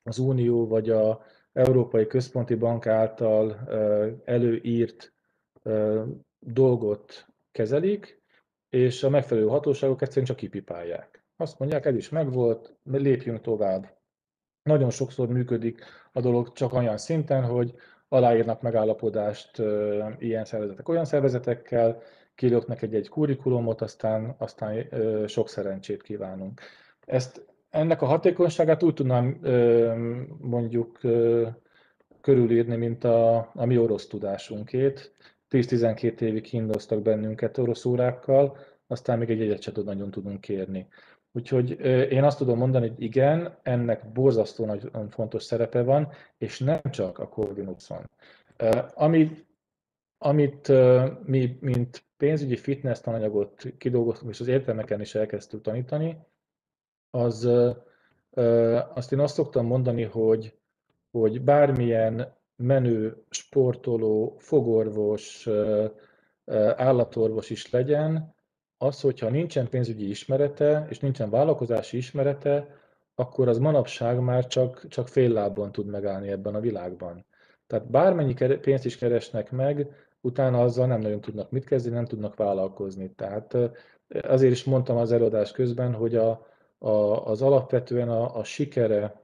[0.03, 1.22] az Unió vagy a
[1.53, 3.60] Európai Központi Bank által
[4.26, 5.14] előírt
[6.40, 8.22] dolgot kezelik,
[8.69, 11.26] és a megfelelő hatóságok egyszerűen csak kipipálják.
[11.36, 13.98] Azt mondják, ez is megvolt, lépjünk tovább.
[14.64, 17.76] Nagyon sokszor működik a dolog csak olyan szinten, hogy
[18.07, 19.61] aláírnak megállapodást
[20.18, 22.02] ilyen szervezetek olyan szervezetekkel,
[22.38, 24.88] kilöknek egy-egy kurikulumot, aztán, aztán
[25.27, 26.61] sok szerencsét kívánunk.
[27.05, 29.39] Ezt, ennek a hatékonyságát úgy tudnám
[30.41, 30.99] mondjuk
[32.22, 35.15] körülírni, mint a, a mi orosz tudásunkét.
[35.49, 38.57] 10-12 évig hindoztak bennünket orosz órákkal,
[38.88, 40.88] aztán még egy egyet sem nagyon tudunk kérni.
[41.31, 41.80] Úgyhogy
[42.11, 47.19] én azt tudom mondani, hogy igen, ennek borzasztó nagy fontos szerepe van, és nem csak
[47.19, 48.09] a Corvinuson.
[48.93, 49.45] Ami,
[50.18, 50.72] amit
[51.26, 56.18] mi, mint pénzügyi fitness tananyagot kidolgoztunk, és az értelmeken is elkezdtük tanítani,
[57.10, 57.49] az
[58.94, 60.57] azt én azt szoktam mondani, hogy,
[61.11, 65.49] hogy bármilyen menő, sportoló, fogorvos,
[66.76, 68.35] állatorvos is legyen,
[68.77, 72.76] az, hogyha nincsen pénzügyi ismerete, és nincsen vállalkozási ismerete,
[73.15, 77.26] akkor az manapság már csak, csak fél lábon tud megállni ebben a világban.
[77.68, 82.35] Tehát bármennyi pénzt is keresnek meg, utána azzal nem nagyon tudnak mit kezdeni, nem tudnak
[82.35, 83.11] vállalkozni.
[83.15, 83.57] Tehát
[84.21, 86.45] azért is mondtam az előadás közben, hogy a,
[86.77, 89.21] a, az alapvetően a, a sikere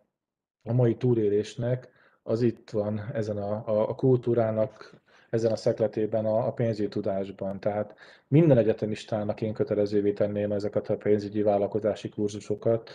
[0.63, 1.89] a mai túlélésnek
[2.23, 7.59] az itt van ezen a, a, a kultúrának, ezen a szekletében a, a pénzügyi tudásban.
[7.59, 7.95] Tehát
[8.27, 12.89] minden egyetemistának én kötelezővé tenném ezeket a pénzügyi vállalkozási kurzusokat,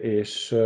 [0.00, 0.56] és,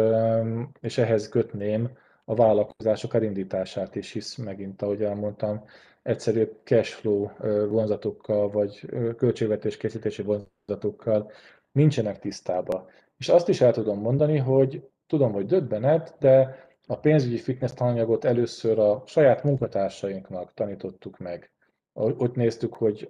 [0.80, 1.90] és ehhez kötném
[2.24, 5.64] a vállalkozások elindítását is, hisz megint, ahogy elmondtam,
[6.06, 7.28] egyszerű cashflow
[7.68, 11.30] vonzatokkal, vagy költségvetés készítési vonzatokkal
[11.72, 12.86] nincsenek tisztában.
[13.18, 18.24] És azt is el tudom mondani, hogy tudom, hogy döbbenet, de a pénzügyi fitness tananyagot
[18.24, 21.50] először a saját munkatársainknak tanítottuk meg.
[21.92, 23.08] Ott néztük, hogy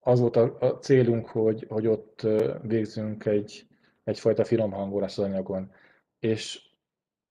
[0.00, 2.26] az volt a célunk, hogy, hogy ott
[2.62, 3.66] végzünk egy,
[4.04, 5.72] egyfajta finom hangolást az anyagon.
[6.18, 6.71] És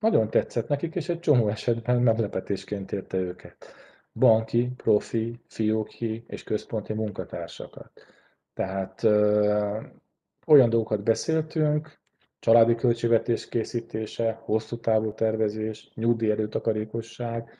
[0.01, 3.73] nagyon tetszett nekik, és egy csomó esetben meglepetésként érte őket.
[4.13, 7.91] Banki, profi, fióki és központi munkatársakat.
[8.53, 9.79] Tehát ö,
[10.47, 11.99] olyan dolgokat beszéltünk,
[12.39, 17.57] családi költségvetés készítése, hosszú távú tervezés, nyugdíj előtakarékosság,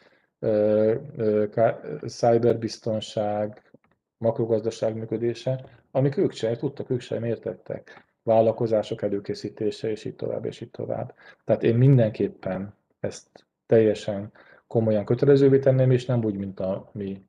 [2.08, 3.72] cyberbiztonság,
[4.18, 10.62] makrogazdaság működése, amik ők sem tudtak, ők sem értettek vállalkozások előkészítése, és így tovább, és
[10.62, 11.14] így tovább.
[11.46, 13.28] Tehát én mindenképpen ezt
[13.66, 14.32] teljesen
[14.68, 17.26] komolyan kötelezővé tenném, és nem úgy, mint a mi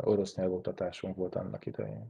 [0.00, 2.06] orosz nyelvoktatásunk volt annak idején.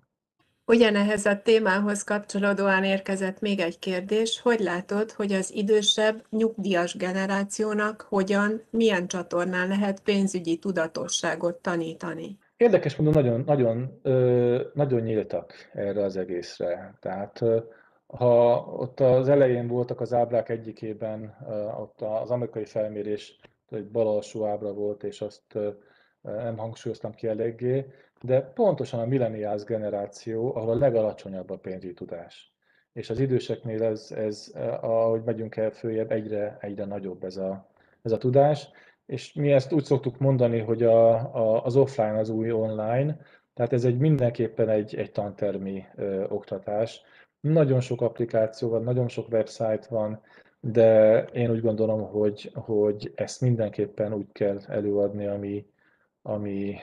[0.67, 4.41] Ugyanehhez a témához kapcsolódóan érkezett még egy kérdés.
[4.41, 12.39] Hogy látod, hogy az idősebb, nyugdíjas generációnak hogyan, milyen csatornán lehet pénzügyi tudatosságot tanítani?
[12.57, 14.01] Érdekes mondom, nagyon, nagyon,
[14.75, 16.95] nagyon nyíltak erre az egészre.
[17.01, 17.45] Tehát
[18.11, 21.37] ha ott az elején voltak az ábrák egyikében,
[21.81, 23.39] ott az amerikai felmérés
[23.71, 25.59] egy bal alsó ábra volt, és azt
[26.21, 27.87] nem hangsúlyoztam ki eléggé,
[28.23, 32.55] de pontosan a millenials generáció, ahol a legalacsonyabb a pénzügyi tudás.
[32.93, 37.69] És az időseknél ez, ez ahogy megyünk el följebb, egyre, egyre nagyobb ez a,
[38.03, 38.69] ez a tudás.
[39.07, 43.19] És mi ezt úgy szoktuk mondani, hogy a, a, az offline az új online,
[43.55, 47.03] tehát ez egy mindenképpen egy, egy tantermi ö, oktatás,
[47.41, 50.21] nagyon sok applikáció van, nagyon sok website van,
[50.61, 55.67] de én úgy gondolom, hogy, hogy ezt mindenképpen úgy kell előadni, ami,
[56.23, 56.77] ami,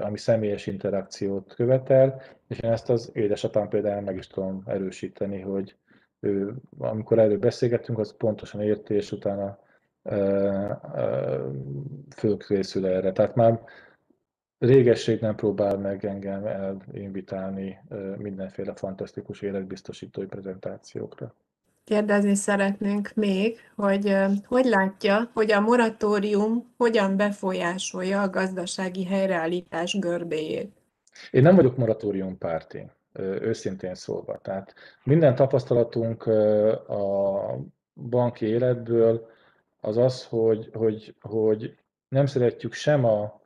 [0.00, 5.76] ami személyes interakciót követel, és én ezt az édesapám például meg is tudom erősíteni, hogy
[6.20, 9.58] ő, amikor erről beszélgettünk, az pontosan érti, és utána
[12.16, 13.12] fölkészül erre.
[13.12, 13.60] Tehát már
[14.58, 17.78] régesség nem próbál meg engem elinvitálni
[18.16, 21.34] mindenféle fantasztikus életbiztosítói prezentációkra.
[21.84, 24.16] Kérdezni szeretnénk még, hogy
[24.46, 30.70] hogy látja, hogy a moratórium hogyan befolyásolja a gazdasági helyreállítás görbéjét?
[31.30, 32.90] Én nem vagyok moratórium párti,
[33.40, 34.38] őszintén szólva.
[34.38, 34.74] Tehát
[35.04, 36.26] minden tapasztalatunk
[36.88, 37.58] a
[37.94, 39.26] banki életből
[39.80, 41.76] az az, hogy, hogy, hogy
[42.08, 43.40] nem szeretjük sem a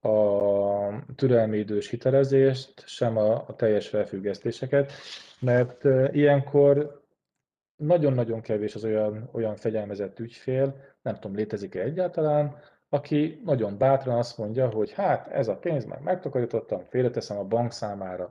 [0.00, 4.92] a türelmi idős hitelezést, sem a, a teljes felfüggesztéseket,
[5.40, 7.02] mert ilyenkor
[7.76, 12.56] nagyon-nagyon kevés az olyan, olyan fegyelmezett ügyfél, nem tudom, létezik-e egyáltalán,
[12.88, 17.72] aki nagyon bátran azt mondja, hogy hát ez a pénz már megtakarítottam, félreteszem a bank
[17.72, 18.30] számára.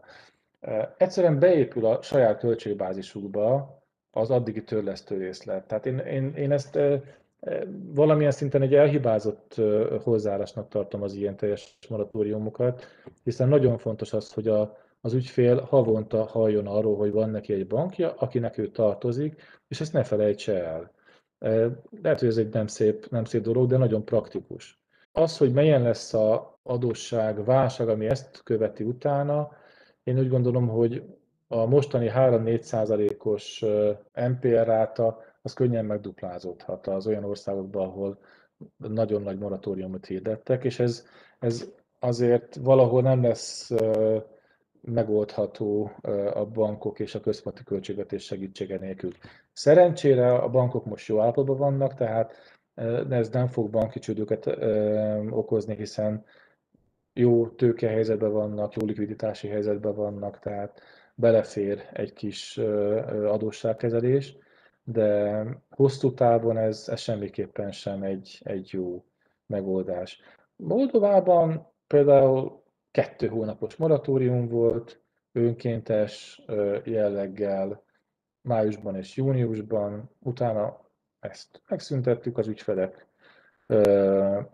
[0.98, 3.78] Egyszerűen beépül a saját költségbázisukba
[4.12, 5.68] az addigi törlesztő részlet.
[5.68, 6.80] Tehát én, én, én ezt
[7.94, 9.62] valamilyen szinten egy elhibázott
[10.04, 12.86] hozzáállásnak tartom az ilyen teljes moratóriumokat,
[13.24, 17.68] hiszen nagyon fontos az, hogy a, az ügyfél havonta halljon arról, hogy van neki egy
[17.68, 20.92] bankja, akinek ő tartozik, és ezt ne felejtse el.
[22.02, 24.82] Lehet, hogy ez egy nem szép, nem szép dolog, de nagyon praktikus.
[25.12, 29.52] Az, hogy milyen lesz a adósság válság, ami ezt követi utána,
[30.04, 31.04] én úgy gondolom, hogy
[31.48, 33.66] a mostani 3-4 százalékos
[34.14, 38.20] MPR ráta az könnyen megduplázódhat az olyan országokban, ahol
[38.78, 41.06] nagyon nagy moratóriumot hirdettek, és ez,
[41.40, 43.72] ez azért valahol nem lesz
[44.82, 45.92] megoldható
[46.34, 49.12] a bankok és a központi költségvetés segítsége nélkül.
[49.54, 52.34] Szerencsére a bankok most jó állapotban vannak, tehát
[53.10, 54.46] ez nem fog banki csődöket
[55.30, 56.26] okozni, hiszen
[57.14, 60.82] jó tőkehelyzetben vannak, jó likviditási helyzetben vannak, tehát
[61.16, 62.58] belefér egy kis
[63.26, 64.38] adósságkezelés,
[64.92, 69.06] de hosszú távon ez, ez semmiképpen sem egy, egy jó
[69.46, 70.22] megoldás.
[70.56, 75.02] Moldovában például kettő hónapos moratórium volt,
[75.32, 76.42] önkéntes
[76.84, 77.84] jelleggel
[78.42, 80.90] májusban és júniusban, utána
[81.20, 83.08] ezt megszüntettük, az ügyfelek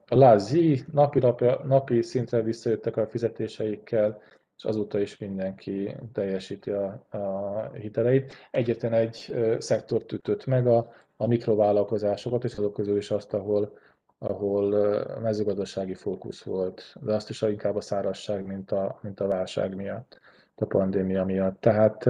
[0.08, 1.20] a Lázi napi,
[1.64, 4.22] napi szintre visszajöttek a fizetéseikkel,
[4.58, 8.34] és azóta is mindenki teljesíti a, a hiteleit.
[8.52, 13.78] Egyetlen egy szektort ütött meg, a, a mikrovállalkozásokat, és azok közül is azt, ahol,
[14.18, 14.70] ahol
[15.22, 20.20] mezőgazdasági fókusz volt, de azt is inkább a szárazság, mint a, mint a válság miatt,
[20.56, 21.62] a pandémia miatt.
[21.62, 22.06] Tehát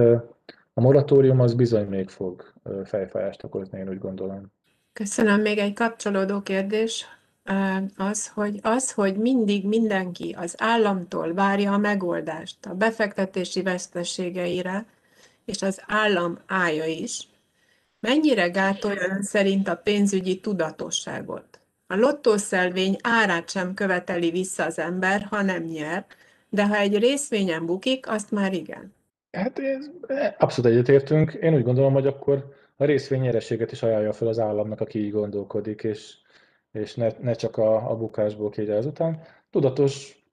[0.74, 2.52] a moratórium az bizony még fog
[2.84, 4.52] fejfájást okozni, én úgy gondolom.
[4.92, 5.40] Köszönöm.
[5.40, 7.06] Még egy kapcsolódó kérdés
[7.96, 14.86] az, hogy az, hogy mindig mindenki az államtól várja a megoldást a befektetési veszteségeire,
[15.44, 17.28] és az állam állja is,
[18.00, 21.60] mennyire gátolja ön szerint a pénzügyi tudatosságot?
[21.86, 26.06] A lottószelvény árát sem követeli vissza az ember, ha nem nyer,
[26.48, 28.94] de ha egy részvényen bukik, azt már igen.
[29.32, 29.90] Hát ez,
[30.38, 31.32] abszolút egyetértünk.
[31.32, 35.12] Én úgy gondolom, hogy akkor a részvény nyereséget is ajánlja fel az államnak, aki így
[35.12, 36.14] gondolkodik, és
[36.76, 39.20] és ne, ne csak a, a bukásból kérje azután.
[39.50, 40.24] Tudatos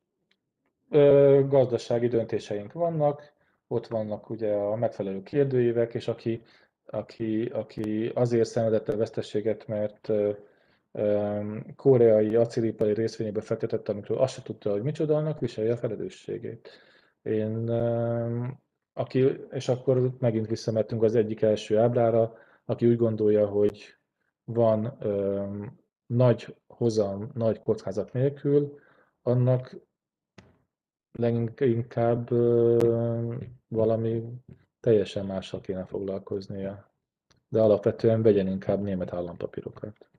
[0.89, 3.33] ö, gazdasági döntéseink vannak,
[3.67, 6.41] ott vannak ugye a megfelelő kérdőívek, és aki,
[6.85, 10.31] aki, aki azért szenvedett a veszteséget, mert ö,
[10.91, 11.39] ö,
[11.75, 16.69] koreai acélipari részvényébe fektetett, amikor azt se tudta, hogy micsoda annak, viselje a felelősségét.
[17.21, 18.45] Én, ö,
[18.93, 22.33] aki, és akkor megint visszamettünk az egyik első ábrára,
[22.65, 23.95] aki úgy gondolja, hogy
[24.45, 24.97] van
[26.15, 28.79] nagy hozam, nagy kockázat nélkül,
[29.21, 29.75] annak
[31.11, 32.29] leginkább
[33.67, 34.23] valami
[34.79, 36.91] teljesen mással kéne foglalkoznia.
[37.47, 40.09] De alapvetően vegyen inkább német állampapírokat.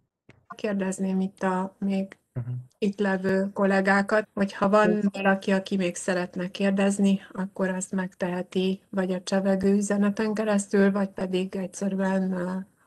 [0.55, 2.55] Kérdezném itt a még uh-huh.
[2.79, 9.13] itt levő kollégákat, hogy ha van valaki, aki még szeretne kérdezni, akkor azt megteheti vagy
[9.13, 12.33] a csevegő üzeneten keresztül, vagy pedig egyszerűen,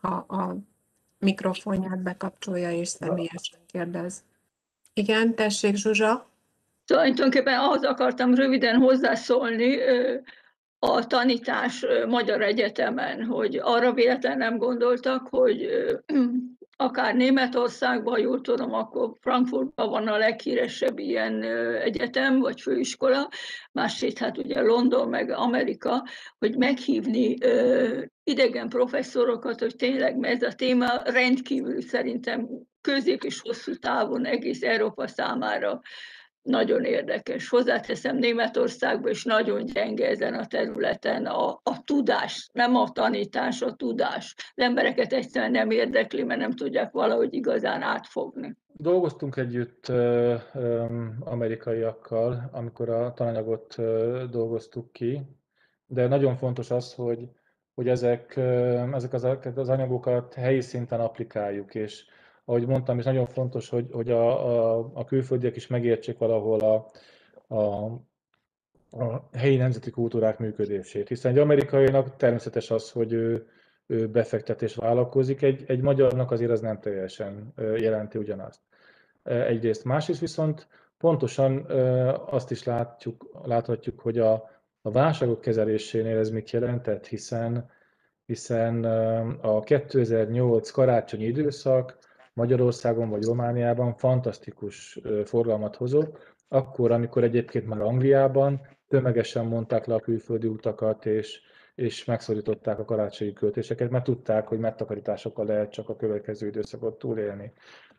[0.01, 0.55] ha a
[1.19, 4.23] mikrofonját bekapcsolja és személyesen kérdez.
[4.93, 6.29] Igen, tessék Zsuzsa.
[6.85, 9.77] Tulajdonképpen ahhoz akartam röviden hozzászólni
[10.79, 15.69] a tanítás Magyar Egyetemen, hogy arra véletlen nem gondoltak, hogy
[16.77, 21.43] akár Németországban, jól tudom, akkor Frankfurtban van a leghíresebb ilyen
[21.81, 23.29] egyetem, vagy főiskola,
[23.71, 26.03] másrészt hát ugye London, meg Amerika,
[26.39, 27.37] hogy meghívni
[28.23, 32.47] idegen professzorokat, hogy tényleg ez a téma rendkívül szerintem
[32.81, 35.81] közép és hosszú távon egész Európa számára
[36.47, 37.49] nagyon érdekes.
[37.49, 43.73] Hozzáteszem, Németországban is nagyon gyenge ezen a területen a, a tudás, nem a tanítás, a
[43.73, 44.35] tudás.
[44.37, 48.55] Az embereket egyszerűen nem érdekli, mert nem tudják valahogy igazán átfogni.
[48.73, 49.91] Dolgoztunk együtt
[51.19, 53.75] amerikaiakkal, amikor a tananyagot
[54.29, 55.21] dolgoztuk ki,
[55.85, 57.29] de nagyon fontos az, hogy,
[57.73, 58.35] hogy ezek,
[58.93, 62.05] ezek az, az anyagokat helyi szinten applikáljuk, és
[62.49, 64.47] ahogy mondtam, és nagyon fontos, hogy, hogy a,
[64.77, 66.85] a, a külföldiek is megértsék valahol a,
[67.55, 67.85] a,
[69.03, 71.07] a helyi nemzeti kultúrák működését.
[71.07, 73.47] Hiszen egy amerikainak természetes az, hogy ő,
[73.87, 78.59] ő befektetés vállalkozik, egy, egy magyarnak azért az nem teljesen jelenti ugyanazt.
[79.23, 80.67] Egyrészt, másrészt viszont
[80.97, 81.65] pontosan
[82.25, 84.49] azt is látjuk, láthatjuk, hogy a,
[84.81, 87.69] a válságok kezelésénél ez mit jelentett, hiszen,
[88.25, 88.83] hiszen
[89.41, 91.97] a 2008 karácsonyi időszak
[92.37, 99.99] Magyarországon vagy Romániában fantasztikus forgalmat hozott, akkor, amikor egyébként már Angliában tömegesen mondták le a
[99.99, 101.39] külföldi utakat, és,
[101.75, 107.51] és megszorították a karácsonyi költéseket, mert tudták, hogy megtakarításokkal lehet csak a következő időszakot túlélni.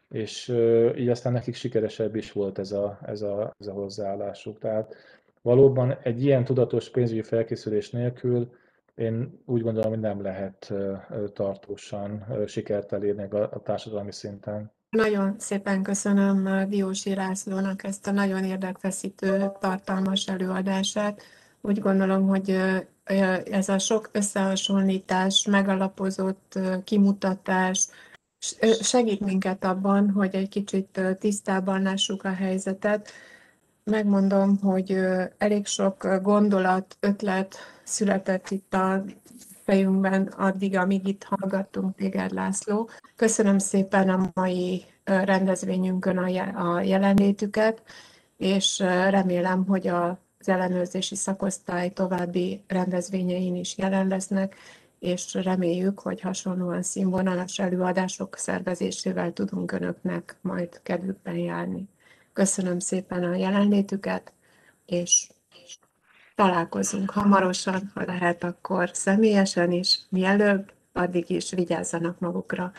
[0.09, 0.55] És
[0.97, 4.59] így aztán nekik sikeresebb is volt ez a, ez a, ez a hozzáállásuk.
[4.59, 4.94] Tehát
[5.43, 8.51] valóban egy ilyen tudatos pénzügyi felkészülés nélkül
[8.98, 10.72] én úgy gondolom, hogy nem lehet
[11.34, 14.72] tartósan sikert elérni a társadalmi szinten.
[14.90, 21.22] Nagyon szépen köszönöm Diósi Lászlónak ezt a nagyon érdekfeszítő, tartalmas előadását.
[21.60, 22.56] Úgy gondolom, hogy
[23.50, 27.88] ez a sok összehasonlítás, megalapozott kimutatás
[28.80, 33.10] segít minket abban, hogy egy kicsit tisztában lássuk a helyzetet.
[33.84, 34.98] Megmondom, hogy
[35.38, 37.56] elég sok gondolat, ötlet
[37.89, 39.05] született itt a
[39.65, 42.89] fejünkben addig, amíg itt hallgattunk téged, László.
[43.16, 47.82] Köszönöm szépen a mai rendezvényünkön a jelenlétüket,
[48.36, 48.78] és
[49.09, 54.56] remélem, hogy az ellenőrzési szakosztály további rendezvényein is jelen lesznek,
[54.98, 61.89] és reméljük, hogy hasonlóan színvonalas előadások szervezésével tudunk Önöknek majd kedvükben járni.
[62.32, 64.32] Köszönöm szépen a jelenlétüket,
[64.86, 65.28] és
[66.39, 72.73] találkozunk hamarosan, ha lehet, akkor személyesen is, mielőbb, addig is vigyázzanak magukra.